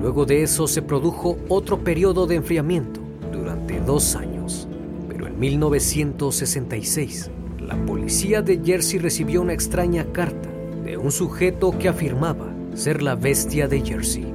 luego 0.02 0.26
de 0.26 0.42
eso 0.42 0.66
se 0.66 0.82
produjo 0.82 1.38
otro 1.48 1.78
periodo 1.78 2.26
de 2.26 2.34
enfriamiento 2.34 3.00
durante 3.32 3.80
dos 3.80 4.16
años. 4.16 4.66
Pero 5.08 5.28
en 5.28 5.38
1966, 5.38 7.30
la 7.60 7.76
policía 7.86 8.42
de 8.42 8.60
Jersey 8.62 8.98
recibió 8.98 9.40
una 9.40 9.52
extraña 9.52 10.04
carta 10.12 10.50
de 10.84 10.96
un 10.96 11.12
sujeto 11.12 11.78
que 11.78 11.88
afirmaba 11.88 12.52
ser 12.74 13.00
la 13.00 13.14
bestia 13.14 13.68
de 13.68 13.80
Jersey, 13.80 14.26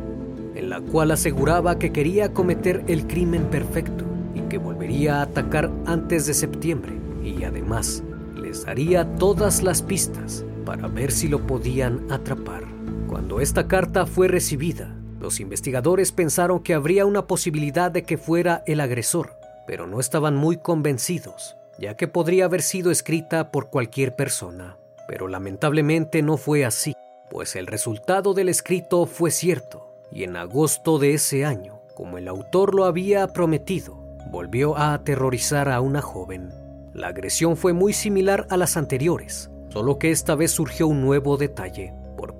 en 0.56 0.70
la 0.70 0.80
cual 0.80 1.12
aseguraba 1.12 1.78
que 1.78 1.92
quería 1.92 2.34
cometer 2.34 2.86
el 2.88 3.06
crimen 3.06 3.44
perfecto 3.44 4.06
y 4.34 4.42
que 4.42 4.58
volvería 4.58 5.18
a 5.18 5.24
atacar 5.24 5.70
antes 5.86 6.26
de 6.28 6.34
septiembre 6.34 6.94
y 7.24 7.44
además 7.44 8.04
les 8.42 8.66
daría 8.66 9.16
todas 9.16 9.62
las 9.64 9.82
pistas 9.82 10.46
para 10.66 10.88
ver 10.88 11.12
si 11.12 11.28
lo 11.28 11.46
podían 11.46 12.10
atrapar. 12.10 12.64
Cuando 13.08 13.42
esta 13.42 13.68
carta 13.68 14.06
fue 14.06 14.30
recibida, 14.30 14.97
los 15.20 15.40
investigadores 15.40 16.12
pensaron 16.12 16.62
que 16.62 16.74
habría 16.74 17.06
una 17.06 17.26
posibilidad 17.26 17.92
de 17.92 18.04
que 18.04 18.18
fuera 18.18 18.64
el 18.66 18.80
agresor, 18.80 19.38
pero 19.66 19.88
no 19.88 20.00
estaban 20.00 20.36
muy 20.36 20.58
convencidos, 20.58 21.58
ya 21.78 21.96
que 21.96 22.08
podría 22.08 22.46
haber 22.46 22.62
sido 22.62 22.92
escrita 22.92 23.52
por 23.52 23.70
cualquier 23.70 24.16
persona. 24.16 24.78
Pero 25.08 25.28
lamentablemente 25.28 26.22
no 26.22 26.38
fue 26.38 26.66
así, 26.66 26.94
pues 27.30 27.56
el 27.56 27.68
resultado 27.68 28.34
del 28.34 28.50
escrito 28.50 29.06
fue 29.06 29.32
cierto, 29.32 29.94
y 30.12 30.24
en 30.24 30.36
agosto 30.36 31.00
de 31.00 31.14
ese 31.14 31.46
año, 31.46 31.82
como 31.96 32.18
el 32.18 32.28
autor 32.28 32.76
lo 32.76 32.86
había 32.86 33.28
prometido, 33.28 33.96
volvió 34.32 34.78
a 34.78 34.94
aterrorizar 34.94 35.70
a 35.70 35.82
una 35.82 36.02
joven. 36.02 36.52
La 36.94 37.08
agresión 37.08 37.58
fue 37.58 37.74
muy 37.74 37.94
similar 37.94 38.48
a 38.50 38.58
las 38.58 38.78
anteriores, 38.78 39.50
solo 39.70 39.98
que 39.98 40.12
esta 40.12 40.36
vez 40.36 40.52
surgió 40.52 40.88
un 40.88 41.02
nuevo 41.02 41.38
detalle. 41.38 41.94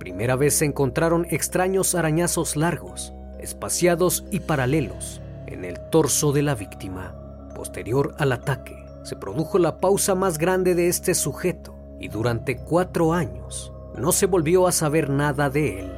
Primera 0.08 0.38
vez 0.38 0.54
se 0.54 0.64
encontraron 0.64 1.28
extraños 1.32 1.94
arañazos 1.94 2.56
largos, 2.56 3.14
espaciados 3.42 4.24
y 4.32 4.40
paralelos 4.40 5.20
en 5.48 5.66
el 5.66 5.82
torso 5.90 6.32
de 6.32 6.44
la 6.44 6.56
víctima. 6.56 7.14
Posterior 7.54 8.16
al 8.18 8.32
ataque, 8.32 8.86
se 9.04 9.18
produjo 9.18 9.60
la 9.60 9.82
pausa 9.82 10.16
más 10.16 10.38
grande 10.38 10.76
de 10.76 10.88
este 10.88 11.14
sujeto 11.14 11.76
y 12.00 12.08
durante 12.08 12.56
cuatro 12.56 13.12
años 13.12 13.74
no 13.98 14.14
se 14.14 14.28
volvió 14.28 14.66
a 14.66 14.72
saber 14.72 15.10
nada 15.10 15.50
de 15.50 15.82
él. 15.82 15.92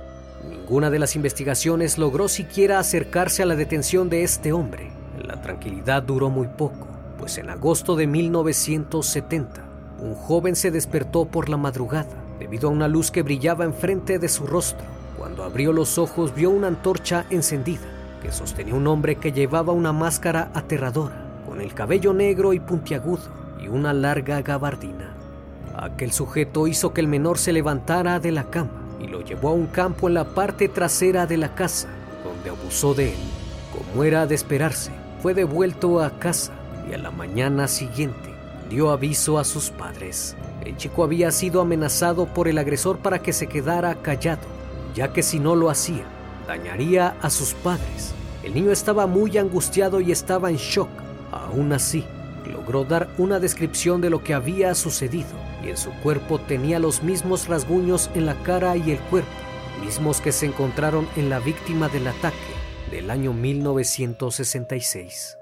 Ninguna 0.50 0.90
de 0.90 0.98
las 0.98 1.16
investigaciones 1.16 2.00
logró 2.00 2.30
siquiera 2.30 2.80
acercarse 2.80 3.44
a 3.44 3.46
la 3.46 3.56
detención 3.56 4.10
de 4.10 4.24
este 4.24 4.54
hombre. 4.54 4.90
La 5.24 5.40
tranquilidad 5.40 6.02
duró 6.02 6.32
muy 6.32 6.48
poco, 6.48 6.88
pues 7.20 7.38
en 7.38 7.52
agosto 7.52 7.96
de 7.96 8.08
1970, 8.08 9.70
un 10.00 10.16
joven 10.16 10.56
se 10.56 10.72
despertó 10.72 11.26
por 11.26 11.48
la 11.48 11.58
madrugada 11.58 12.26
debido 12.40 12.70
a 12.70 12.72
una 12.72 12.88
luz 12.88 13.12
que 13.12 13.22
brillaba 13.22 13.66
enfrente 13.66 14.18
de 14.18 14.30
su 14.30 14.48
rostro. 14.48 14.86
Cuando 15.18 15.44
abrió 15.44 15.74
los 15.74 15.98
ojos 15.98 16.34
vio 16.34 16.50
una 16.50 16.68
antorcha 16.68 17.26
encendida 17.30 18.00
que 18.22 18.32
sostenía 18.32 18.76
un 18.76 18.88
hombre 18.88 19.16
que 19.16 19.32
llevaba 19.32 19.74
una 19.74 19.94
máscara 19.94 20.52
aterradora, 20.54 21.16
con 21.48 21.62
el 21.62 21.74
cabello 21.74 22.14
negro 22.14 22.54
y 22.54 22.60
puntiagudo 22.60 23.24
y 23.62 23.68
una 23.68 23.94
larga 23.94 24.42
gabardina. 24.42 25.14
Aquel 25.76 26.12
sujeto 26.12 26.68
hizo 26.68 26.94
que 26.94 27.02
el 27.02 27.08
menor 27.08 27.38
se 27.38 27.54
levantara 27.54 28.20
de 28.20 28.32
la 28.32 28.46
cama 28.46 28.72
y 29.00 29.08
lo 29.08 29.22
llevó 29.22 29.50
a 29.50 29.54
un 29.54 29.68
campo 29.68 30.08
en 30.08 30.16
la 30.16 30.26
parte 30.26 30.68
trasera 30.68 31.26
de 31.26 31.38
la 31.38 31.56
casa, 31.56 31.88
donde 32.24 32.50
abusó 32.50 32.94
de 32.94 33.14
él. 33.14 33.20
Como 33.72 34.04
era 34.04 34.28
de 34.28 34.36
esperarse, 34.36 34.92
fue 35.22 35.34
devuelto 35.34 36.02
a 36.02 36.12
casa 36.20 36.52
y 36.90 36.94
a 36.94 36.98
la 36.98 37.12
mañana 37.12 37.68
siguiente 37.68 38.30
dio 38.70 38.92
aviso 38.92 39.40
a 39.40 39.46
sus 39.46 39.70
padres. 39.70 40.36
El 40.66 40.78
chico 40.78 41.04
había 41.04 41.32
sido 41.32 41.62
amenazado 41.62 42.26
por 42.26 42.48
el 42.48 42.58
agresor 42.58 43.00
para 43.00 43.20
que 43.20 43.34
se 43.34 43.48
quedara 43.48 43.96
callado, 44.02 44.42
ya 44.94 45.14
que 45.14 45.24
si 45.24 45.40
no 45.40 45.56
lo 45.56 45.70
hacía, 45.70 46.06
dañaría 46.48 47.16
a 47.22 47.30
sus 47.30 47.54
padres. 47.54 48.14
El 48.44 48.54
niño 48.54 48.72
estaba 48.72 49.08
muy 49.08 49.38
angustiado 49.38 50.02
y 50.02 50.12
estaba 50.12 50.50
en 50.50 50.58
shock. 50.58 50.90
Aún 51.32 51.72
así, 51.74 52.06
logró 52.46 52.84
dar 52.84 53.08
una 53.18 53.40
descripción 53.40 54.02
de 54.02 54.10
lo 54.10 54.24
que 54.24 54.34
había 54.34 54.76
sucedido 54.76 55.30
y 55.64 55.70
en 55.70 55.78
su 55.78 55.92
cuerpo 56.02 56.40
tenía 56.40 56.80
los 56.80 57.04
mismos 57.04 57.48
rasguños 57.48 58.10
en 58.16 58.26
la 58.26 58.36
cara 58.44 58.76
y 58.76 58.92
el 58.92 59.00
cuerpo, 59.00 59.30
mismos 59.84 60.20
que 60.22 60.32
se 60.32 60.48
encontraron 60.48 61.08
en 61.16 61.30
la 61.30 61.40
víctima 61.40 61.90
del 61.90 62.08
ataque 62.08 62.38
del 62.92 63.12
año 63.12 63.34
1966. 63.34 65.38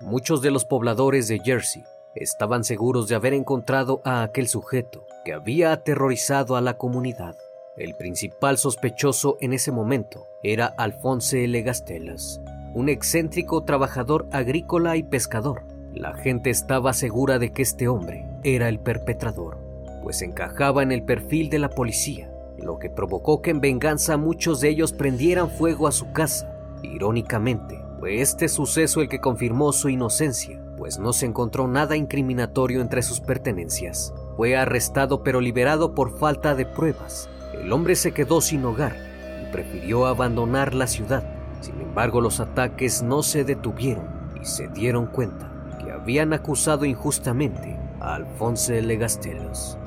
Muchos 0.00 0.42
de 0.42 0.50
los 0.50 0.64
pobladores 0.64 1.28
de 1.28 1.38
Jersey 1.38 1.84
estaban 2.14 2.64
seguros 2.64 3.08
de 3.08 3.14
haber 3.14 3.34
encontrado 3.34 4.00
a 4.04 4.22
aquel 4.22 4.48
sujeto 4.48 5.06
que 5.24 5.32
había 5.32 5.72
aterrorizado 5.72 6.56
a 6.56 6.60
la 6.60 6.76
comunidad. 6.76 7.36
El 7.76 7.94
principal 7.94 8.56
sospechoso 8.56 9.36
en 9.40 9.52
ese 9.52 9.72
momento 9.72 10.26
era 10.42 10.66
Alphonse 10.66 11.46
Legastelas, 11.48 12.40
un 12.74 12.88
excéntrico 12.88 13.64
trabajador 13.64 14.26
agrícola 14.30 14.96
y 14.96 15.02
pescador. 15.02 15.64
La 15.92 16.14
gente 16.14 16.50
estaba 16.50 16.92
segura 16.92 17.38
de 17.38 17.52
que 17.52 17.62
este 17.62 17.88
hombre 17.88 18.26
era 18.44 18.68
el 18.68 18.78
perpetrador, 18.78 19.58
pues 20.02 20.22
encajaba 20.22 20.82
en 20.82 20.92
el 20.92 21.02
perfil 21.02 21.50
de 21.50 21.58
la 21.58 21.70
policía, 21.70 22.30
lo 22.58 22.78
que 22.78 22.90
provocó 22.90 23.42
que 23.42 23.50
en 23.50 23.60
venganza 23.60 24.16
muchos 24.16 24.60
de 24.60 24.68
ellos 24.68 24.92
prendieran 24.92 25.50
fuego 25.50 25.88
a 25.88 25.92
su 25.92 26.12
casa. 26.12 26.50
Irónicamente, 26.82 27.80
fue 27.98 28.20
este 28.20 28.48
suceso 28.48 29.00
el 29.00 29.08
que 29.08 29.20
confirmó 29.20 29.72
su 29.72 29.88
inocencia 29.88 30.63
pues 30.84 30.98
no 30.98 31.14
se 31.14 31.24
encontró 31.24 31.66
nada 31.66 31.96
incriminatorio 31.96 32.82
entre 32.82 33.00
sus 33.00 33.18
pertenencias. 33.18 34.12
Fue 34.36 34.54
arrestado 34.54 35.22
pero 35.22 35.40
liberado 35.40 35.94
por 35.94 36.18
falta 36.18 36.54
de 36.54 36.66
pruebas. 36.66 37.30
El 37.54 37.72
hombre 37.72 37.96
se 37.96 38.12
quedó 38.12 38.42
sin 38.42 38.66
hogar 38.66 38.94
y 39.42 39.50
prefirió 39.50 40.04
abandonar 40.04 40.74
la 40.74 40.86
ciudad. 40.86 41.24
Sin 41.62 41.80
embargo, 41.80 42.20
los 42.20 42.38
ataques 42.38 43.02
no 43.02 43.22
se 43.22 43.44
detuvieron 43.44 44.04
y 44.38 44.44
se 44.44 44.68
dieron 44.68 45.06
cuenta 45.06 45.50
que 45.82 45.90
habían 45.90 46.34
acusado 46.34 46.84
injustamente 46.84 47.78
a 47.98 48.16
Alfonso 48.16 48.74
Legastelos. 48.74 49.78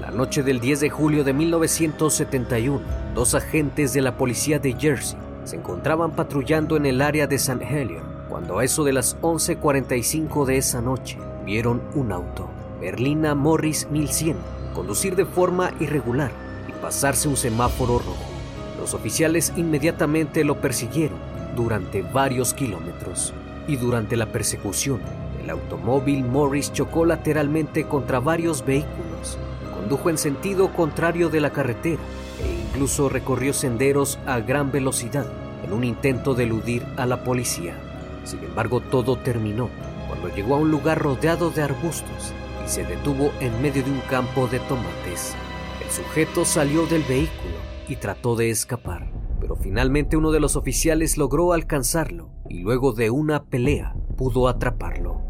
La 0.00 0.10
noche 0.10 0.42
del 0.42 0.58
10 0.58 0.80
de 0.80 0.90
julio 0.90 1.22
de 1.22 1.32
1971, 1.32 2.80
dos 3.14 3.36
agentes 3.36 3.92
de 3.92 4.02
la 4.02 4.16
policía 4.16 4.58
de 4.58 4.72
Jersey 4.72 5.20
se 5.44 5.54
encontraban 5.54 6.16
patrullando 6.16 6.76
en 6.76 6.86
el 6.86 7.00
área 7.00 7.28
de 7.28 7.38
San 7.38 7.62
Helier 7.62 8.11
cuando 8.32 8.58
a 8.60 8.64
eso 8.64 8.82
de 8.82 8.94
las 8.94 9.20
11.45 9.20 10.46
de 10.46 10.56
esa 10.56 10.80
noche 10.80 11.18
vieron 11.44 11.82
un 11.94 12.12
auto, 12.12 12.48
Berlina 12.80 13.34
Morris 13.34 13.86
1100, 13.90 14.38
conducir 14.72 15.16
de 15.16 15.26
forma 15.26 15.70
irregular 15.80 16.32
y 16.66 16.72
pasarse 16.80 17.28
un 17.28 17.36
semáforo 17.36 17.98
rojo. 17.98 18.24
Los 18.80 18.94
oficiales 18.94 19.52
inmediatamente 19.54 20.44
lo 20.44 20.62
persiguieron 20.62 21.18
durante 21.54 22.00
varios 22.00 22.54
kilómetros 22.54 23.34
y 23.68 23.76
durante 23.76 24.16
la 24.16 24.24
persecución 24.24 25.02
el 25.42 25.50
automóvil 25.50 26.24
Morris 26.24 26.72
chocó 26.72 27.04
lateralmente 27.04 27.84
contra 27.84 28.18
varios 28.18 28.64
vehículos, 28.64 29.36
condujo 29.74 30.08
en 30.08 30.16
sentido 30.16 30.72
contrario 30.72 31.28
de 31.28 31.40
la 31.42 31.50
carretera 31.50 32.00
e 32.42 32.50
incluso 32.50 33.10
recorrió 33.10 33.52
senderos 33.52 34.18
a 34.24 34.40
gran 34.40 34.72
velocidad 34.72 35.26
en 35.62 35.74
un 35.74 35.84
intento 35.84 36.34
de 36.34 36.44
eludir 36.44 36.82
a 36.96 37.04
la 37.04 37.24
policía. 37.24 37.76
Sin 38.24 38.42
embargo, 38.44 38.80
todo 38.80 39.16
terminó 39.16 39.68
cuando 40.08 40.28
llegó 40.28 40.54
a 40.54 40.58
un 40.58 40.70
lugar 40.70 40.98
rodeado 40.98 41.50
de 41.50 41.62
arbustos 41.62 42.32
y 42.64 42.68
se 42.68 42.84
detuvo 42.84 43.32
en 43.40 43.60
medio 43.62 43.82
de 43.82 43.90
un 43.90 44.00
campo 44.10 44.46
de 44.46 44.58
tomates. 44.60 45.34
El 45.82 45.90
sujeto 45.90 46.44
salió 46.44 46.86
del 46.86 47.02
vehículo 47.02 47.54
y 47.88 47.96
trató 47.96 48.36
de 48.36 48.50
escapar, 48.50 49.10
pero 49.40 49.56
finalmente 49.56 50.16
uno 50.16 50.30
de 50.30 50.40
los 50.40 50.56
oficiales 50.56 51.16
logró 51.16 51.52
alcanzarlo 51.52 52.30
y 52.48 52.60
luego 52.60 52.92
de 52.92 53.10
una 53.10 53.44
pelea 53.44 53.96
pudo 54.16 54.48
atraparlo. 54.48 55.20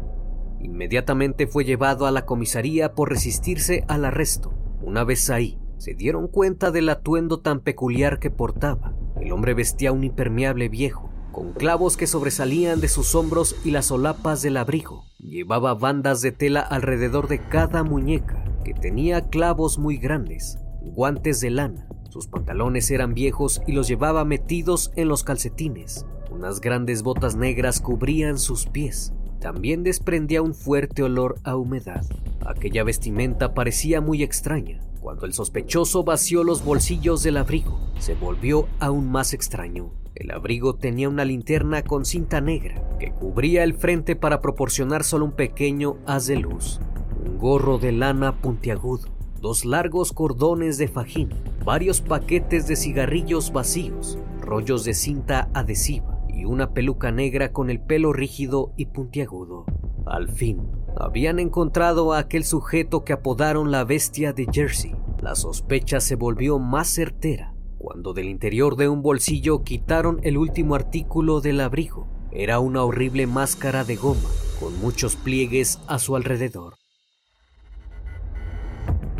Inmediatamente 0.59 1.47
fue 1.47 1.65
llevado 1.65 2.05
a 2.05 2.11
la 2.11 2.25
comisaría 2.25 2.93
por 2.93 3.09
resistirse 3.09 3.83
al 3.87 4.05
arresto. 4.05 4.53
Una 4.81 5.03
vez 5.03 5.29
ahí, 5.29 5.59
se 5.77 5.93
dieron 5.93 6.27
cuenta 6.27 6.71
del 6.71 6.89
atuendo 6.89 7.39
tan 7.39 7.61
peculiar 7.61 8.19
que 8.19 8.29
portaba. 8.29 8.93
El 9.19 9.31
hombre 9.31 9.53
vestía 9.53 9.91
un 9.91 10.03
impermeable 10.03 10.69
viejo 10.69 11.12
con 11.33 11.51
clavos 11.51 11.97
que 11.97 12.07
sobresalían 12.07 12.79
de 12.79 12.87
sus 12.87 13.15
hombros 13.15 13.57
y 13.65 13.71
las 13.71 13.87
solapas 13.87 14.41
del 14.43 14.55
abrigo. 14.55 15.03
Llevaba 15.17 15.73
bandas 15.73 16.21
de 16.21 16.31
tela 16.31 16.61
alrededor 16.61 17.27
de 17.27 17.39
cada 17.39 17.83
muñeca, 17.83 18.45
que 18.63 18.73
tenía 18.73 19.27
clavos 19.29 19.79
muy 19.79 19.97
grandes, 19.97 20.59
guantes 20.79 21.41
de 21.41 21.49
lana. 21.49 21.87
Sus 22.09 22.27
pantalones 22.27 22.91
eran 22.91 23.15
viejos 23.15 23.61
y 23.65 23.71
los 23.71 23.87
llevaba 23.87 24.23
metidos 24.23 24.91
en 24.95 25.07
los 25.07 25.23
calcetines. 25.23 26.05
Unas 26.31 26.61
grandes 26.61 27.01
botas 27.01 27.35
negras 27.35 27.81
cubrían 27.81 28.37
sus 28.37 28.67
pies. 28.67 29.11
También 29.41 29.83
desprendía 29.83 30.43
un 30.43 30.53
fuerte 30.53 31.01
olor 31.01 31.39
a 31.43 31.55
humedad. 31.55 32.05
Aquella 32.45 32.83
vestimenta 32.83 33.55
parecía 33.55 34.01
muy 34.01 34.21
extraña. 34.21 34.81
Cuando 35.03 35.25
el 35.25 35.33
sospechoso 35.33 36.05
vació 36.05 36.45
los 36.45 36.63
bolsillos 36.63 37.23
del 37.23 37.35
abrigo, 37.35 37.77
se 37.99 38.15
volvió 38.15 38.69
aún 38.79 39.11
más 39.11 39.33
extraño. 39.33 39.91
El 40.15 40.31
abrigo 40.31 40.75
tenía 40.75 41.09
una 41.09 41.25
linterna 41.25 41.83
con 41.83 42.05
cinta 42.05 42.39
negra 42.39 42.81
que 43.01 43.11
cubría 43.11 43.65
el 43.65 43.73
frente 43.73 44.15
para 44.15 44.39
proporcionar 44.39 45.03
solo 45.03 45.25
un 45.25 45.33
pequeño 45.33 45.97
haz 46.05 46.27
de 46.27 46.37
luz, 46.37 46.79
un 47.21 47.37
gorro 47.37 47.79
de 47.79 47.91
lana 47.91 48.39
puntiagudo, 48.39 49.09
dos 49.41 49.65
largos 49.65 50.13
cordones 50.13 50.77
de 50.77 50.87
fajín, 50.87 51.31
varios 51.65 51.99
paquetes 51.99 52.69
de 52.69 52.77
cigarrillos 52.77 53.51
vacíos, 53.51 54.17
rollos 54.39 54.85
de 54.85 54.93
cinta 54.93 55.49
adhesiva 55.53 56.23
y 56.29 56.45
una 56.45 56.71
peluca 56.71 57.11
negra 57.11 57.51
con 57.51 57.69
el 57.69 57.81
pelo 57.81 58.13
rígido 58.13 58.71
y 58.77 58.85
puntiagudo. 58.85 59.65
Al 60.05 60.29
fin, 60.29 60.61
habían 60.97 61.39
encontrado 61.39 62.13
a 62.13 62.19
aquel 62.19 62.43
sujeto 62.43 63.03
que 63.03 63.13
apodaron 63.13 63.71
la 63.71 63.83
bestia 63.83 64.33
de 64.33 64.47
Jersey. 64.51 64.95
La 65.21 65.35
sospecha 65.35 65.99
se 65.99 66.15
volvió 66.15 66.59
más 66.59 66.87
certera 66.87 67.53
cuando 67.83 68.13
del 68.13 68.29
interior 68.29 68.77
de 68.77 68.87
un 68.87 69.01
bolsillo 69.01 69.63
quitaron 69.63 70.21
el 70.23 70.37
último 70.37 70.73
artículo 70.75 71.41
del 71.41 71.59
abrigo. 71.59 72.07
Era 72.31 72.59
una 72.59 72.83
horrible 72.83 73.27
máscara 73.27 73.83
de 73.83 73.97
goma 73.97 74.29
con 74.59 74.79
muchos 74.79 75.17
pliegues 75.17 75.79
a 75.87 75.99
su 75.99 76.15
alrededor. 76.15 76.75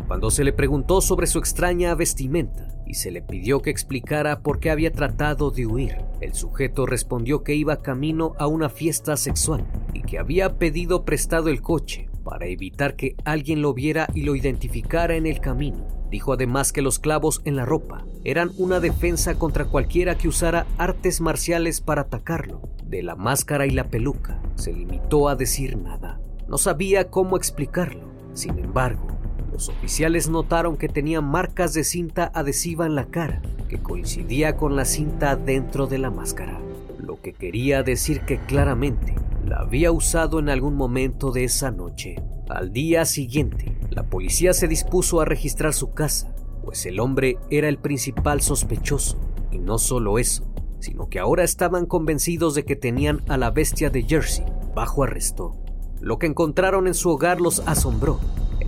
Cuando 0.06 0.30
se 0.30 0.44
le 0.44 0.54
preguntó 0.54 1.02
sobre 1.02 1.26
su 1.26 1.38
extraña 1.38 1.94
vestimenta 1.94 2.73
y 2.86 2.94
se 2.94 3.10
le 3.10 3.22
pidió 3.22 3.62
que 3.62 3.70
explicara 3.70 4.40
por 4.40 4.60
qué 4.60 4.70
había 4.70 4.92
tratado 4.92 5.50
de 5.50 5.66
huir, 5.66 5.96
el 6.20 6.34
sujeto 6.34 6.86
respondió 6.86 7.42
que 7.42 7.54
iba 7.54 7.82
camino 7.82 8.34
a 8.38 8.46
una 8.46 8.68
fiesta 8.68 9.16
sexual 9.16 9.64
y 9.92 10.02
que 10.02 10.18
había 10.18 10.58
pedido 10.58 11.04
prestado 11.04 11.48
el 11.48 11.60
coche 11.62 12.08
para 12.24 12.46
evitar 12.46 12.96
que 12.96 13.14
alguien 13.24 13.62
lo 13.62 13.74
viera 13.74 14.08
y 14.14 14.22
lo 14.22 14.34
identificara 14.34 15.14
en 15.14 15.26
el 15.26 15.40
camino. 15.40 15.86
Dijo 16.10 16.32
además 16.32 16.72
que 16.72 16.82
los 16.82 16.98
clavos 16.98 17.42
en 17.44 17.56
la 17.56 17.64
ropa 17.64 18.04
eran 18.24 18.50
una 18.56 18.80
defensa 18.80 19.34
contra 19.34 19.66
cualquiera 19.66 20.16
que 20.16 20.28
usara 20.28 20.66
artes 20.78 21.20
marciales 21.20 21.80
para 21.80 22.02
atacarlo. 22.02 22.62
De 22.84 23.02
la 23.02 23.16
máscara 23.16 23.66
y 23.66 23.70
la 23.70 23.88
peluca 23.90 24.40
se 24.54 24.72
limitó 24.72 25.28
a 25.28 25.36
decir 25.36 25.76
nada. 25.76 26.20
No 26.48 26.58
sabía 26.58 27.10
cómo 27.10 27.36
explicarlo. 27.36 28.12
Sin 28.32 28.58
embargo, 28.58 29.13
los 29.54 29.68
oficiales 29.68 30.28
notaron 30.28 30.76
que 30.76 30.88
tenía 30.88 31.20
marcas 31.20 31.74
de 31.74 31.84
cinta 31.84 32.28
adhesiva 32.34 32.86
en 32.86 32.96
la 32.96 33.06
cara, 33.06 33.40
que 33.68 33.78
coincidía 33.78 34.56
con 34.56 34.74
la 34.74 34.84
cinta 34.84 35.36
dentro 35.36 35.86
de 35.86 35.98
la 35.98 36.10
máscara, 36.10 36.58
lo 36.98 37.22
que 37.22 37.32
quería 37.32 37.84
decir 37.84 38.22
que 38.22 38.38
claramente 38.40 39.14
la 39.46 39.58
había 39.58 39.92
usado 39.92 40.40
en 40.40 40.48
algún 40.48 40.74
momento 40.74 41.30
de 41.30 41.44
esa 41.44 41.70
noche. 41.70 42.16
Al 42.48 42.72
día 42.72 43.04
siguiente, 43.04 43.78
la 43.90 44.02
policía 44.02 44.52
se 44.54 44.66
dispuso 44.66 45.20
a 45.20 45.24
registrar 45.24 45.72
su 45.72 45.94
casa, 45.94 46.34
pues 46.64 46.84
el 46.84 46.98
hombre 46.98 47.38
era 47.48 47.68
el 47.68 47.78
principal 47.78 48.40
sospechoso. 48.40 49.20
Y 49.52 49.58
no 49.58 49.78
solo 49.78 50.18
eso, 50.18 50.52
sino 50.80 51.08
que 51.08 51.20
ahora 51.20 51.44
estaban 51.44 51.86
convencidos 51.86 52.56
de 52.56 52.64
que 52.64 52.74
tenían 52.74 53.22
a 53.28 53.36
la 53.36 53.52
bestia 53.52 53.88
de 53.88 54.02
Jersey 54.02 54.44
bajo 54.74 55.04
arresto. 55.04 55.54
Lo 56.00 56.18
que 56.18 56.26
encontraron 56.26 56.88
en 56.88 56.94
su 56.94 57.08
hogar 57.10 57.40
los 57.40 57.60
asombró. 57.60 58.18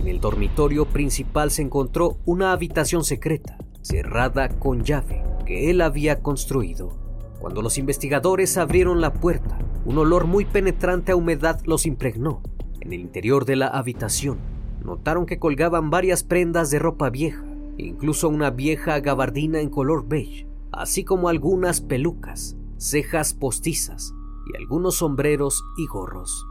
El 0.07 0.21
dormitorio 0.21 0.85
principal 0.85 1.51
se 1.51 1.61
encontró 1.61 2.17
una 2.23 2.53
habitación 2.53 3.03
secreta, 3.03 3.57
cerrada 3.81 4.47
con 4.47 4.83
llave, 4.83 5.21
que 5.45 5.69
él 5.69 5.81
había 5.81 6.21
construido. 6.21 6.97
Cuando 7.39 7.61
los 7.61 7.77
investigadores 7.77 8.57
abrieron 8.57 9.01
la 9.01 9.11
puerta, 9.11 9.59
un 9.83 9.97
olor 9.97 10.25
muy 10.25 10.45
penetrante 10.45 11.11
a 11.11 11.17
humedad 11.17 11.59
los 11.65 11.85
impregnó. 11.85 12.41
En 12.79 12.93
el 12.93 13.01
interior 13.01 13.43
de 13.43 13.57
la 13.57 13.67
habitación, 13.67 14.37
notaron 14.81 15.25
que 15.25 15.39
colgaban 15.39 15.89
varias 15.89 16.23
prendas 16.23 16.71
de 16.71 16.79
ropa 16.79 17.09
vieja, 17.09 17.43
incluso 17.75 18.29
una 18.29 18.49
vieja 18.49 19.01
gabardina 19.01 19.59
en 19.59 19.69
color 19.69 20.07
beige, 20.07 20.47
así 20.71 21.03
como 21.03 21.27
algunas 21.27 21.81
pelucas, 21.81 22.55
cejas 22.77 23.33
postizas 23.33 24.13
y 24.53 24.55
algunos 24.55 24.95
sombreros 24.95 25.61
y 25.77 25.85
gorros. 25.85 26.45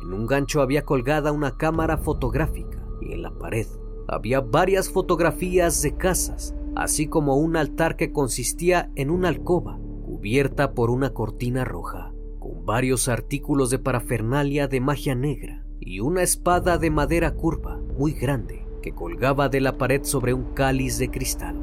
En 0.00 0.12
un 0.12 0.28
gancho 0.28 0.62
había 0.62 0.84
colgada 0.84 1.32
una 1.32 1.56
cámara 1.56 1.98
fotográfica 1.98 2.79
y 3.00 3.12
en 3.12 3.22
la 3.22 3.30
pared 3.30 3.66
había 4.08 4.40
varias 4.40 4.90
fotografías 4.90 5.82
de 5.82 5.96
casas, 5.96 6.54
así 6.74 7.06
como 7.06 7.36
un 7.36 7.56
altar 7.56 7.96
que 7.96 8.12
consistía 8.12 8.90
en 8.96 9.10
una 9.10 9.28
alcoba 9.28 9.78
cubierta 10.04 10.74
por 10.74 10.90
una 10.90 11.10
cortina 11.14 11.64
roja 11.64 12.12
varios 12.70 13.08
artículos 13.08 13.70
de 13.70 13.80
parafernalia 13.80 14.68
de 14.68 14.80
magia 14.80 15.14
negra 15.14 15.64
y 15.80 15.98
una 15.98 16.22
espada 16.22 16.78
de 16.78 16.90
madera 16.90 17.34
curva 17.34 17.78
muy 17.98 18.12
grande 18.12 18.64
que 18.80 18.92
colgaba 18.94 19.48
de 19.48 19.60
la 19.60 19.76
pared 19.76 20.04
sobre 20.04 20.34
un 20.34 20.54
cáliz 20.54 20.96
de 20.98 21.10
cristal. 21.10 21.60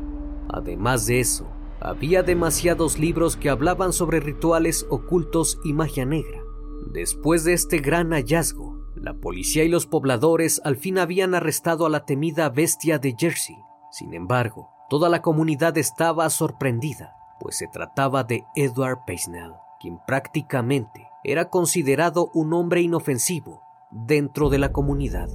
Además 0.49 1.05
de 1.05 1.21
eso, 1.21 1.47
había 1.79 2.23
demasiados 2.23 2.99
libros 2.99 3.37
que 3.37 3.49
hablaban 3.49 3.93
sobre 3.93 4.19
rituales 4.19 4.85
ocultos 4.89 5.59
y 5.63 5.71
magia 5.71 6.05
negra. 6.05 6.41
Después 6.91 7.43
de 7.45 7.53
este 7.53 7.77
gran 7.77 8.11
hallazgo, 8.11 8.66
la 9.01 9.13
policía 9.13 9.63
y 9.63 9.69
los 9.69 9.85
pobladores 9.85 10.61
al 10.63 10.77
fin 10.77 10.97
habían 10.97 11.35
arrestado 11.35 11.85
a 11.85 11.89
la 11.89 12.05
temida 12.05 12.49
bestia 12.49 12.99
de 12.99 13.15
Jersey. 13.17 13.57
Sin 13.91 14.13
embargo, 14.13 14.69
toda 14.89 15.09
la 15.09 15.21
comunidad 15.21 15.77
estaba 15.77 16.29
sorprendida, 16.29 17.15
pues 17.39 17.57
se 17.57 17.67
trataba 17.67 18.23
de 18.23 18.43
Edward 18.55 18.99
Paisnell 19.05 19.53
quien 19.79 19.99
prácticamente 20.05 21.07
era 21.23 21.49
considerado 21.49 22.31
un 22.33 22.53
hombre 22.53 22.81
inofensivo 22.81 23.61
dentro 23.91 24.49
de 24.49 24.57
la 24.57 24.71
comunidad. 24.71 25.29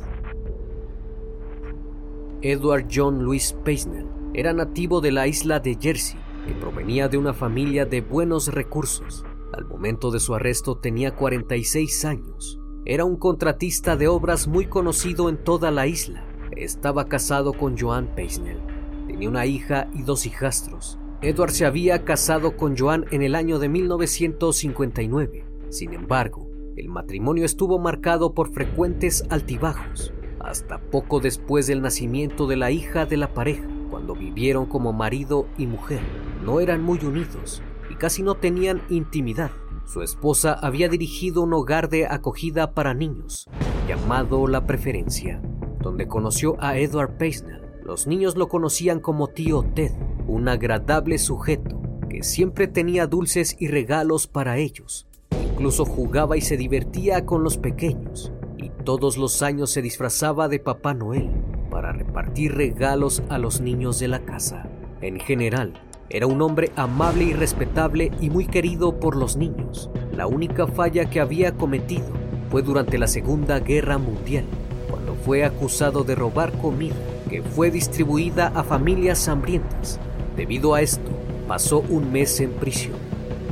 Edward 2.40 2.88
John 2.92 3.22
Louis 3.24 3.52
Paisnell 3.64 4.08
era 4.34 4.52
nativo 4.52 5.00
de 5.00 5.12
la 5.12 5.26
isla 5.26 5.60
de 5.60 5.76
Jersey, 5.80 6.18
que 6.46 6.54
provenía 6.54 7.08
de 7.08 7.18
una 7.18 7.34
familia 7.34 7.86
de 7.86 8.00
buenos 8.00 8.48
recursos. 8.48 9.24
Al 9.52 9.66
momento 9.66 10.10
de 10.10 10.18
su 10.18 10.34
arresto 10.34 10.78
tenía 10.78 11.14
46 11.14 12.04
años. 12.04 12.58
Era 12.84 13.04
un 13.04 13.14
contratista 13.14 13.96
de 13.96 14.08
obras 14.08 14.48
muy 14.48 14.66
conocido 14.66 15.28
en 15.28 15.36
toda 15.36 15.70
la 15.70 15.86
isla. 15.86 16.24
Estaba 16.56 17.04
casado 17.04 17.52
con 17.52 17.78
Joan 17.78 18.08
Paisnell. 18.16 18.58
Tenía 19.06 19.28
una 19.28 19.46
hija 19.46 19.88
y 19.94 20.02
dos 20.02 20.26
hijastros. 20.26 20.98
Edward 21.20 21.52
se 21.52 21.64
había 21.64 22.04
casado 22.04 22.56
con 22.56 22.76
Joan 22.76 23.04
en 23.12 23.22
el 23.22 23.36
año 23.36 23.60
de 23.60 23.68
1959. 23.68 25.44
Sin 25.68 25.92
embargo, 25.92 26.50
el 26.76 26.88
matrimonio 26.88 27.44
estuvo 27.44 27.78
marcado 27.78 28.34
por 28.34 28.52
frecuentes 28.52 29.24
altibajos, 29.30 30.12
hasta 30.40 30.78
poco 30.78 31.20
después 31.20 31.68
del 31.68 31.82
nacimiento 31.82 32.48
de 32.48 32.56
la 32.56 32.72
hija 32.72 33.06
de 33.06 33.16
la 33.16 33.32
pareja, 33.32 33.68
cuando 33.90 34.16
vivieron 34.16 34.66
como 34.66 34.92
marido 34.92 35.46
y 35.56 35.68
mujer. 35.68 36.00
No 36.44 36.58
eran 36.58 36.82
muy 36.82 36.98
unidos 37.04 37.62
y 37.90 37.94
casi 37.94 38.24
no 38.24 38.34
tenían 38.34 38.82
intimidad. 38.90 39.52
Su 39.86 40.02
esposa 40.02 40.54
había 40.54 40.88
dirigido 40.88 41.42
un 41.42 41.52
hogar 41.52 41.88
de 41.88 42.06
acogida 42.06 42.72
para 42.72 42.94
niños, 42.94 43.48
llamado 43.86 44.46
La 44.46 44.66
Preferencia, 44.66 45.42
donde 45.80 46.08
conoció 46.08 46.56
a 46.60 46.78
Edward 46.78 47.18
Paisnell. 47.18 47.60
Los 47.84 48.06
niños 48.06 48.36
lo 48.36 48.48
conocían 48.48 49.00
como 49.00 49.28
tío 49.28 49.64
Ted, 49.74 49.92
un 50.26 50.48
agradable 50.48 51.18
sujeto 51.18 51.82
que 52.08 52.22
siempre 52.22 52.68
tenía 52.68 53.06
dulces 53.06 53.56
y 53.58 53.68
regalos 53.68 54.26
para 54.26 54.58
ellos. 54.58 55.06
Incluso 55.52 55.84
jugaba 55.84 56.36
y 56.36 56.40
se 56.40 56.56
divertía 56.56 57.26
con 57.26 57.42
los 57.42 57.58
pequeños 57.58 58.32
y 58.56 58.70
todos 58.84 59.16
los 59.16 59.42
años 59.42 59.70
se 59.70 59.82
disfrazaba 59.82 60.48
de 60.48 60.60
Papá 60.60 60.94
Noel 60.94 61.30
para 61.70 61.92
repartir 61.92 62.54
regalos 62.54 63.22
a 63.28 63.38
los 63.38 63.60
niños 63.60 63.98
de 63.98 64.08
la 64.08 64.24
casa. 64.24 64.68
En 65.00 65.18
general, 65.18 65.74
era 66.12 66.26
un 66.26 66.42
hombre 66.42 66.70
amable 66.76 67.24
y 67.24 67.32
respetable 67.32 68.12
y 68.20 68.28
muy 68.28 68.46
querido 68.46 69.00
por 69.00 69.16
los 69.16 69.36
niños. 69.36 69.88
La 70.14 70.26
única 70.26 70.66
falla 70.66 71.08
que 71.08 71.20
había 71.20 71.52
cometido 71.52 72.04
fue 72.50 72.60
durante 72.60 72.98
la 72.98 73.06
Segunda 73.06 73.58
Guerra 73.60 73.96
Mundial, 73.96 74.44
cuando 74.90 75.14
fue 75.14 75.42
acusado 75.42 76.04
de 76.04 76.14
robar 76.14 76.52
comida 76.58 76.94
que 77.30 77.40
fue 77.40 77.70
distribuida 77.70 78.48
a 78.54 78.62
familias 78.62 79.26
hambrientas 79.26 79.98
Debido 80.36 80.74
a 80.74 80.82
esto, 80.82 81.10
pasó 81.48 81.80
un 81.80 82.12
mes 82.12 82.40
en 82.40 82.52
prisión. 82.52 82.96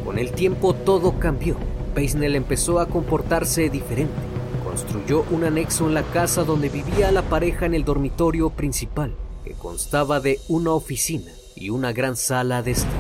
Con 0.05 0.19
el 0.19 0.33
tiempo 0.33 0.75
todo 0.75 1.19
cambió. 1.19 1.57
Peisnell 1.95 2.37
empezó 2.37 2.79
a 2.79 2.87
comportarse 2.87 3.69
diferente. 3.69 4.13
Construyó 4.65 5.25
un 5.31 5.45
anexo 5.45 5.87
en 5.87 5.95
la 5.95 6.03
casa 6.03 6.45
donde 6.45 6.69
vivía 6.69 7.11
la 7.11 7.23
pareja 7.23 7.67
en 7.67 7.75
el 7.75 7.85
dormitorio 7.85 8.51
principal, 8.51 9.15
que 9.45 9.53
constaba 9.53 10.21
de 10.21 10.41
una 10.49 10.73
oficina 10.73 11.33
y 11.57 11.71
una 11.71 11.93
gran 11.93 12.17
sala 12.17 12.63
de 12.63 12.73
estar. 12.73 12.91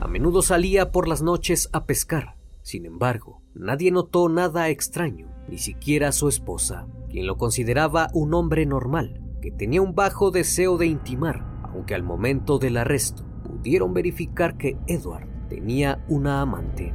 A 0.00 0.08
menudo 0.08 0.42
salía 0.42 0.90
por 0.90 1.08
las 1.08 1.22
noches 1.22 1.68
a 1.72 1.84
pescar. 1.84 2.36
Sin 2.62 2.86
embargo, 2.86 3.42
nadie 3.54 3.90
notó 3.90 4.28
nada 4.28 4.68
extraño, 4.68 5.28
ni 5.48 5.58
siquiera 5.58 6.12
su 6.12 6.28
esposa, 6.28 6.86
quien 7.10 7.26
lo 7.26 7.36
consideraba 7.36 8.08
un 8.12 8.34
hombre 8.34 8.66
normal, 8.66 9.20
que 9.40 9.50
tenía 9.50 9.82
un 9.82 9.94
bajo 9.94 10.30
deseo 10.30 10.78
de 10.78 10.86
intimar 10.86 11.52
aunque 11.72 11.94
al 11.94 12.02
momento 12.02 12.58
del 12.58 12.76
arresto 12.76 13.24
pudieron 13.44 13.94
verificar 13.94 14.56
que 14.56 14.76
Edward 14.86 15.26
tenía 15.48 16.04
una 16.08 16.40
amante. 16.40 16.94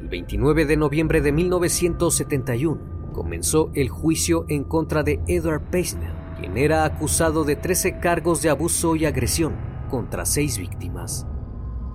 El 0.00 0.08
29 0.08 0.66
de 0.66 0.76
noviembre 0.76 1.20
de 1.20 1.32
1971 1.32 3.12
comenzó 3.12 3.70
el 3.74 3.88
juicio 3.88 4.44
en 4.48 4.64
contra 4.64 5.02
de 5.02 5.20
Edward 5.26 5.70
Paisnell, 5.70 6.12
quien 6.38 6.56
era 6.58 6.84
acusado 6.84 7.44
de 7.44 7.56
13 7.56 7.98
cargos 7.98 8.42
de 8.42 8.50
abuso 8.50 8.96
y 8.96 9.06
agresión 9.06 9.54
contra 9.88 10.26
seis 10.26 10.58
víctimas. 10.58 11.26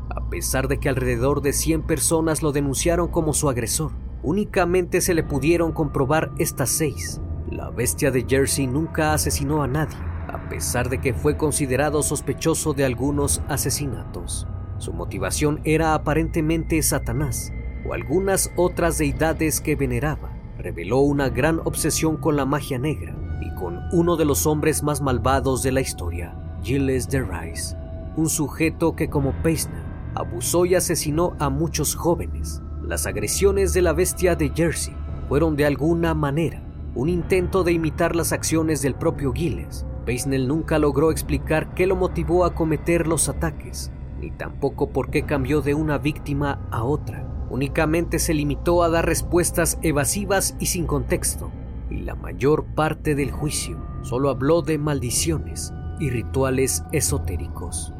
A 0.10 0.30
pesar 0.30 0.68
de 0.68 0.80
que 0.80 0.90
alrededor 0.90 1.42
de 1.42 1.54
100 1.54 1.84
personas 1.84 2.42
lo 2.42 2.52
denunciaron 2.52 3.08
como 3.08 3.34
su 3.34 3.50
agresor, 3.50 3.92
únicamente 4.24 5.02
se 5.02 5.14
le 5.14 5.24
pudieron 5.24 5.72
comprobar 5.72 6.32
estas 6.38 6.70
seis. 6.70 7.22
La 7.50 7.70
bestia 7.70 8.12
de 8.12 8.26
Jersey 8.28 8.68
nunca 8.68 9.14
asesinó 9.14 9.64
a 9.64 9.68
nadie 9.68 9.98
a 10.32 10.50
pesar 10.50 10.90
de 10.90 11.00
que 11.00 11.14
fue 11.14 11.38
considerado 11.38 12.04
sospechoso 12.04 12.74
de 12.74 12.86
algunos 12.86 13.42
asesinatos. 13.48 14.48
Su 14.78 14.94
motivación 14.94 15.62
era 15.64 15.94
aparentemente 15.94 16.82
Satanás 16.82 17.52
o 17.88 17.94
algunas 17.94 18.52
otras 18.56 18.98
deidades 18.98 19.62
que 19.62 19.76
veneraba. 19.76 20.38
Reveló 20.58 21.00
una 21.00 21.30
gran 21.30 21.60
obsesión 21.60 22.18
con 22.18 22.36
la 22.36 22.46
magia 22.46 22.80
negra 22.80 23.16
y 23.42 23.54
con 23.56 23.80
uno 23.92 24.16
de 24.16 24.26
los 24.26 24.46
hombres 24.46 24.84
más 24.84 25.02
malvados 25.02 25.64
de 25.64 25.72
la 25.72 25.82
historia, 25.82 26.36
Gilles 26.64 27.10
de 27.10 27.22
Rice, 27.22 27.76
un 28.18 28.30
sujeto 28.30 28.96
que 28.96 29.10
como 29.10 29.32
Peisner 29.44 29.84
abusó 30.16 30.66
y 30.66 30.76
asesinó 30.76 31.36
a 31.40 31.50
muchos 31.50 31.96
jóvenes. 31.96 32.62
Las 32.84 33.06
agresiones 33.06 33.74
de 33.74 33.82
la 33.82 33.94
bestia 33.94 34.36
de 34.36 34.50
Jersey 34.50 34.96
fueron 35.30 35.56
de 35.56 35.66
alguna 35.66 36.14
manera 36.14 36.62
un 36.94 37.08
intento 37.08 37.64
de 37.64 37.72
imitar 37.72 38.16
las 38.16 38.34
acciones 38.34 38.82
del 38.82 38.96
propio 38.96 39.32
Gilles 39.32 39.86
Beisnell 40.06 40.48
nunca 40.48 40.80
logró 40.80 41.12
explicar 41.12 41.74
qué 41.76 41.86
lo 41.86 41.96
motivó 41.96 42.46
a 42.46 42.56
cometer 42.56 43.08
los 43.08 43.30
ataques, 43.30 43.92
ni 44.20 44.32
tampoco 44.32 44.90
por 44.90 45.10
qué 45.12 45.24
cambió 45.24 45.62
de 45.62 45.76
una 45.76 45.98
víctima 45.98 46.68
a 46.72 46.84
otra. 46.84 47.28
Únicamente 47.50 48.18
se 48.18 48.34
limitó 48.34 48.84
a 48.84 48.90
dar 48.90 49.06
respuestas 49.06 49.78
evasivas 49.84 50.56
y 50.60 50.68
sin 50.68 50.88
contexto, 50.88 51.52
y 51.90 51.98
la 51.98 52.16
mayor 52.16 52.66
parte 52.74 53.14
del 53.14 53.32
juicio 53.32 53.78
solo 54.02 54.30
habló 54.30 54.62
de 54.62 54.78
maldiciones 54.78 55.74
y 56.00 56.10
rituales 56.10 56.84
esotéricos. 56.92 57.94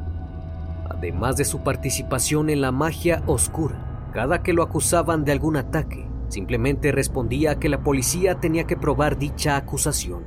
Además 1.02 1.36
de 1.36 1.44
su 1.44 1.64
participación 1.64 2.48
en 2.48 2.60
la 2.60 2.70
magia 2.70 3.24
oscura, 3.26 4.08
cada 4.14 4.44
que 4.44 4.52
lo 4.52 4.62
acusaban 4.62 5.24
de 5.24 5.32
algún 5.32 5.56
ataque, 5.56 6.08
simplemente 6.28 6.92
respondía 6.92 7.58
que 7.58 7.68
la 7.68 7.82
policía 7.82 8.38
tenía 8.38 8.68
que 8.68 8.76
probar 8.76 9.18
dicha 9.18 9.56
acusación. 9.56 10.22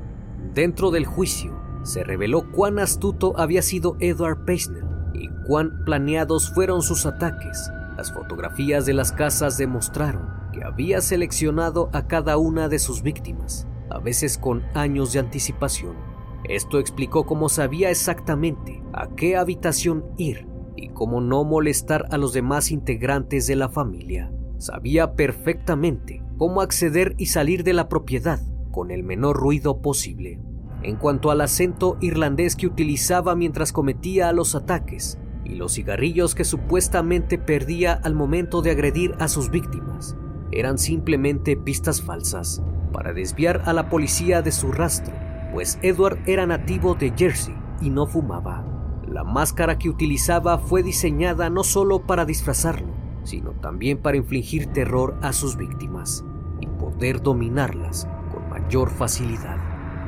Dentro 0.54 0.92
del 0.92 1.06
juicio, 1.06 1.58
se 1.84 2.04
reveló 2.04 2.52
cuán 2.52 2.80
astuto 2.80 3.40
había 3.40 3.62
sido 3.62 3.96
Edward 4.02 4.44
Peisner 4.44 4.84
y 5.14 5.30
cuán 5.48 5.86
planeados 5.86 6.54
fueron 6.54 6.82
sus 6.82 7.06
ataques. 7.06 7.72
Las 7.96 8.12
fotografías 8.12 8.86
de 8.86 8.96
las 8.96 9.14
casas 9.14 9.58
demostraron 9.58 10.28
que 10.52 10.66
había 10.66 11.00
seleccionado 11.00 11.90
a 11.94 12.06
cada 12.06 12.36
una 12.36 12.68
de 12.68 12.80
sus 12.80 13.02
víctimas, 13.02 13.66
a 13.90 14.00
veces 14.00 14.38
con 14.38 14.62
años 14.74 15.14
de 15.14 15.20
anticipación. 15.20 15.96
Esto 16.44 16.80
explicó 16.80 17.26
cómo 17.26 17.48
sabía 17.48 17.90
exactamente 17.90 18.84
a 18.92 19.08
qué 19.16 19.38
habitación 19.38 20.04
ir 20.18 20.54
y 20.76 20.90
cómo 20.90 21.22
no 21.22 21.44
molestar 21.44 22.06
a 22.12 22.18
los 22.18 22.34
demás 22.34 22.72
integrantes 22.72 23.48
de 23.48 23.56
la 23.56 23.70
familia. 23.70 24.32
Sabía 24.58 25.14
perfectamente 25.14 26.22
cómo 26.38 26.62
acceder 26.62 27.16
y 27.18 27.28
salir 27.28 27.64
de 27.64 27.74
la 27.74 27.88
propiedad 27.88 28.40
con 28.72 28.92
el 28.92 29.04
menor 29.04 29.38
ruido 29.38 29.82
posible. 29.82 30.40
En 30.84 30.98
cuanto 30.98 31.32
al 31.32 31.42
acento 31.42 31.98
irlandés 32.02 32.56
que 32.56 32.68
utilizaba 32.68 33.36
mientras 33.36 33.72
cometía 33.72 34.32
los 34.32 34.54
ataques 34.54 35.18
y 35.44 35.56
los 35.56 35.74
cigarrillos 35.74 36.36
que 36.36 36.44
supuestamente 36.44 37.38
perdía 37.38 37.94
al 37.94 38.16
momento 38.16 38.62
de 38.62 38.72
agredir 38.72 39.16
a 39.20 39.28
sus 39.28 39.50
víctimas, 39.50 40.16
eran 40.52 40.78
simplemente 40.78 41.58
pistas 41.58 42.02
falsas 42.02 42.62
para 42.92 43.14
desviar 43.14 43.64
a 43.66 43.74
la 43.74 43.90
policía 43.90 44.42
de 44.42 44.52
su 44.52 44.72
rastro, 44.72 45.14
pues 45.54 45.80
Edward 45.82 46.20
era 46.28 46.46
nativo 46.46 46.96
de 46.96 47.14
Jersey 47.16 47.56
y 47.82 47.90
no 47.90 48.08
fumaba. 48.08 48.85
La 49.16 49.24
máscara 49.24 49.78
que 49.78 49.88
utilizaba 49.88 50.58
fue 50.58 50.84
diseñada 50.84 51.50
no 51.50 51.64
solo 51.64 52.02
para 52.02 52.26
disfrazarlo, 52.26 52.90
sino 53.24 53.52
también 53.52 53.98
para 53.98 54.18
infligir 54.18 54.68
terror 54.74 55.16
a 55.22 55.32
sus 55.32 55.56
víctimas 55.56 56.26
y 56.60 56.68
poder 56.68 57.22
dominarlas 57.22 58.10
con 58.30 58.50
mayor 58.50 58.90
facilidad. 58.90 59.56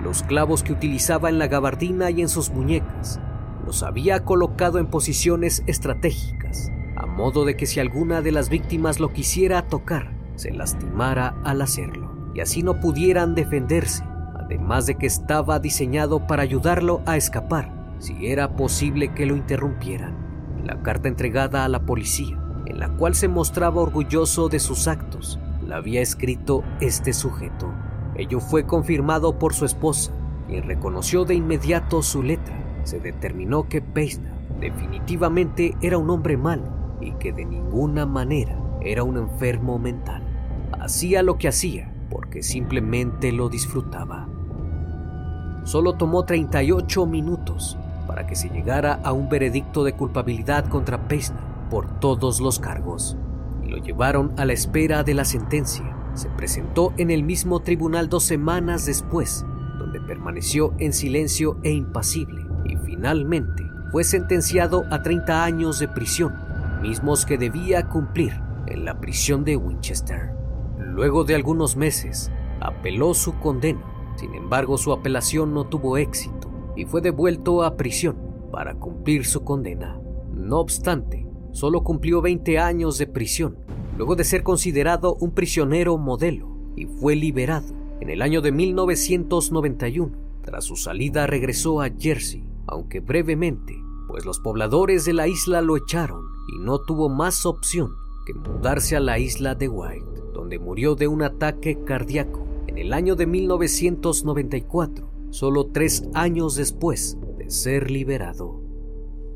Los 0.04 0.24
clavos 0.24 0.62
que 0.62 0.74
utilizaba 0.74 1.30
en 1.30 1.40
la 1.40 1.48
gabardina 1.48 2.12
y 2.12 2.22
en 2.22 2.28
sus 2.28 2.50
muñecas 2.50 3.22
los 3.66 3.82
había 3.82 4.26
colocado 4.26 4.78
en 4.78 4.88
posiciones 4.88 5.64
estratégicas, 5.68 6.70
a 6.98 7.06
modo 7.06 7.46
de 7.46 7.56
que 7.56 7.66
si 7.66 7.80
alguna 7.80 8.22
de 8.22 8.34
las 8.34 8.50
víctimas 8.50 9.00
lo 9.00 9.14
quisiera 9.14 9.70
tocar, 9.70 10.18
se 10.36 10.52
lastimara 10.52 11.34
al 11.46 11.62
hacerlo, 11.62 12.12
y 12.36 12.42
así 12.42 12.62
no 12.62 12.82
pudieran 12.82 13.36
defenderse, 13.36 14.04
además 14.36 14.86
de 14.86 14.96
que 14.96 15.08
estaba 15.08 15.60
diseñado 15.60 16.28
para 16.28 16.44
ayudarlo 16.44 17.02
a 17.06 17.16
escapar, 17.16 17.77
si 18.00 18.28
era 18.28 18.56
posible 18.56 19.14
que 19.14 19.26
lo 19.26 19.36
interrumpieran. 19.36 20.16
La 20.64 20.82
carta 20.82 21.08
entregada 21.08 21.66
a 21.66 21.70
la 21.70 21.86
policía, 21.86 22.38
en 22.66 22.80
la 22.80 22.90
cual 22.90 23.16
se 23.16 23.28
mostraba 23.28 23.82
orgulloso 23.82 24.50
de 24.50 24.60
sus 24.60 24.88
actos, 24.88 25.40
la 25.66 25.78
había 25.78 26.02
escrito 26.02 26.64
este 26.80 27.14
sujeto. 27.14 27.72
Ello 28.16 28.40
fue 28.40 28.66
confirmado 28.66 29.38
por 29.38 29.54
su 29.54 29.66
esposa, 29.66 30.12
quien 30.48 30.64
reconoció 30.64 31.26
de 31.26 31.36
inmediato 31.36 32.02
su 32.02 32.24
letra. 32.24 32.58
Se 32.84 33.00
determinó 33.00 33.68
que 33.68 33.82
Peisner 33.82 34.34
definitivamente 34.60 35.76
era 35.82 35.98
un 35.98 36.10
hombre 36.10 36.38
malo 36.38 36.98
y 37.02 37.12
que 37.14 37.32
de 37.32 37.46
ninguna 37.46 38.06
manera 38.06 38.58
era 38.82 39.04
un 39.04 39.18
enfermo 39.18 39.78
mental. 39.78 40.24
Hacía 40.80 41.22
lo 41.22 41.38
que 41.38 41.48
hacía 41.48 41.94
porque 42.10 42.42
simplemente 42.42 43.32
lo 43.32 43.50
disfrutaba. 43.50 44.28
Solo 45.64 45.94
tomó 45.94 46.24
38 46.24 47.06
minutos 47.06 47.78
para 48.08 48.26
que 48.26 48.36
se 48.36 48.50
llegara 48.50 49.00
a 49.04 49.12
un 49.12 49.30
veredicto 49.30 49.84
de 49.84 49.94
culpabilidad 49.94 50.68
contra 50.70 51.08
Peisner 51.08 51.44
por 51.70 52.00
todos 52.00 52.40
los 52.40 52.60
cargos. 52.60 53.18
Y 53.64 53.70
lo 53.70 53.78
llevaron 53.78 54.32
a 54.38 54.46
la 54.46 54.54
espera 54.54 55.04
de 55.04 55.14
la 55.14 55.26
sentencia. 55.26 55.96
Se 56.14 56.30
presentó 56.30 56.94
en 56.98 57.12
el 57.12 57.24
mismo 57.24 57.60
tribunal 57.60 58.10
dos 58.10 58.24
semanas 58.24 58.86
después, 58.86 59.46
donde 59.78 60.00
permaneció 60.02 60.74
en 60.80 60.94
silencio 60.94 61.60
e 61.64 61.72
impasible 61.72 62.46
y 62.66 62.76
finalmente 62.78 63.64
fue 63.92 64.04
sentenciado 64.04 64.86
a 64.90 65.04
30 65.04 65.44
años 65.44 65.80
de 65.80 65.88
prisión, 65.88 66.34
mismos 66.82 67.26
que 67.26 67.38
debía 67.38 67.88
cumplir 67.88 68.34
en 68.66 68.86
la 68.86 69.00
prisión 69.00 69.44
de 69.44 69.58
Winchester. 69.58 70.32
Luego 70.80 71.24
de 71.24 71.36
algunos 71.36 71.76
meses, 71.76 72.32
apeló 72.60 73.14
su 73.14 73.38
condena, 73.40 73.84
sin 74.16 74.34
embargo 74.34 74.78
su 74.78 74.92
apelación 74.92 75.54
no 75.54 75.66
tuvo 75.66 75.98
éxito 75.98 76.37
y 76.78 76.86
fue 76.86 77.02
devuelto 77.02 77.64
a 77.64 77.76
prisión 77.76 78.16
para 78.52 78.76
cumplir 78.76 79.26
su 79.26 79.44
condena. 79.44 80.00
No 80.34 80.60
obstante, 80.60 81.28
solo 81.52 81.84
cumplió 81.84 82.22
20 82.22 82.60
años 82.60 82.98
de 82.98 83.08
prisión 83.08 83.58
luego 83.98 84.16
de 84.16 84.24
ser 84.24 84.44
considerado 84.44 85.16
un 85.16 85.32
prisionero 85.32 85.98
modelo 85.98 86.56
y 86.76 86.86
fue 86.86 87.16
liberado 87.16 87.68
en 88.00 88.10
el 88.10 88.22
año 88.22 88.42
de 88.42 88.52
1991. 88.52 90.16
Tras 90.44 90.66
su 90.66 90.76
salida 90.76 91.26
regresó 91.26 91.82
a 91.82 91.90
Jersey, 91.90 92.48
aunque 92.68 93.00
brevemente, 93.00 93.76
pues 94.08 94.26
los 94.26 94.40
pobladores 94.40 95.04
de 95.04 95.14
la 95.14 95.28
isla 95.28 95.62
lo 95.62 95.76
echaron 95.76 96.22
y 96.56 96.64
no 96.64 96.80
tuvo 96.80 97.10
más 97.10 97.46
opción 97.46 97.90
que 98.26 98.34
mudarse 98.34 98.96
a 98.96 99.00
la 99.00 99.18
isla 99.20 99.56
de 99.56 99.68
White, 99.68 100.06
donde 100.34 100.60
murió 100.60 100.96
de 100.96 101.08
un 101.08 101.24
ataque 101.24 101.84
cardíaco 101.84 102.46
en 102.68 102.78
el 102.78 102.94
año 102.94 103.16
de 103.16 103.26
1994, 103.26 105.17
solo 105.30 105.68
tres 105.68 106.04
años 106.14 106.56
después 106.56 107.18
de 107.38 107.50
ser 107.50 107.92
liberado. 107.92 108.62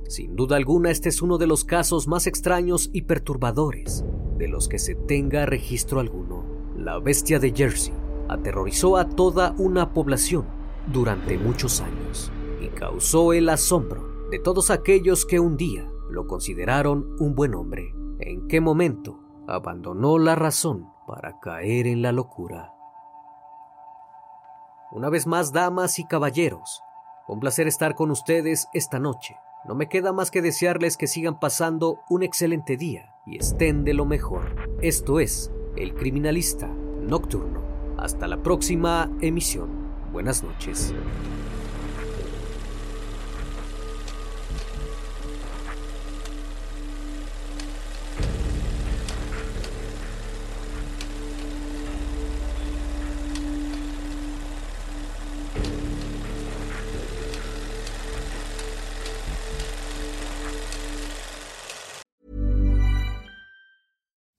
Sin 0.07 0.35
duda 0.35 0.57
alguna 0.57 0.91
este 0.91 1.09
es 1.09 1.21
uno 1.21 1.37
de 1.37 1.47
los 1.47 1.63
casos 1.63 2.07
más 2.07 2.27
extraños 2.27 2.89
y 2.91 3.03
perturbadores 3.03 4.03
de 4.37 4.47
los 4.47 4.67
que 4.67 4.79
se 4.79 4.95
tenga 4.95 5.45
registro 5.45 5.99
alguno. 5.99 6.45
La 6.75 6.99
bestia 6.99 7.39
de 7.39 7.53
Jersey 7.55 7.93
aterrorizó 8.27 8.97
a 8.97 9.07
toda 9.07 9.55
una 9.57 9.93
población 9.93 10.45
durante 10.91 11.37
muchos 11.37 11.79
años 11.81 12.31
y 12.59 12.67
causó 12.69 13.33
el 13.33 13.49
asombro 13.49 14.27
de 14.31 14.39
todos 14.39 14.71
aquellos 14.71 15.25
que 15.25 15.39
un 15.39 15.57
día 15.57 15.87
lo 16.09 16.27
consideraron 16.27 17.15
un 17.19 17.35
buen 17.35 17.53
hombre. 17.55 17.93
¿En 18.19 18.47
qué 18.47 18.61
momento 18.61 19.19
abandonó 19.47 20.17
la 20.17 20.35
razón 20.35 20.87
para 21.07 21.39
caer 21.39 21.87
en 21.87 22.01
la 22.01 22.11
locura? 22.11 22.73
Una 24.91 25.09
vez 25.09 25.25
más, 25.25 25.53
damas 25.53 25.99
y 25.99 26.03
caballeros, 26.03 26.83
un 27.25 27.39
placer 27.39 27.65
estar 27.65 27.95
con 27.95 28.11
ustedes 28.11 28.67
esta 28.73 28.99
noche. 28.99 29.37
No 29.65 29.73
me 29.73 29.87
queda 29.87 30.11
más 30.11 30.31
que 30.31 30.41
desearles 30.41 30.97
que 30.97 31.07
sigan 31.07 31.39
pasando 31.39 32.01
un 32.09 32.23
excelente 32.23 32.75
día 32.75 33.15
y 33.25 33.37
estén 33.37 33.85
de 33.85 33.93
lo 33.93 34.05
mejor. 34.05 34.53
Esto 34.81 35.21
es 35.21 35.49
El 35.77 35.93
Criminalista 35.93 36.67
Nocturno. 36.67 37.61
Hasta 37.97 38.27
la 38.27 38.43
próxima 38.43 39.09
emisión. 39.21 39.69
Buenas 40.11 40.43
noches. 40.43 40.93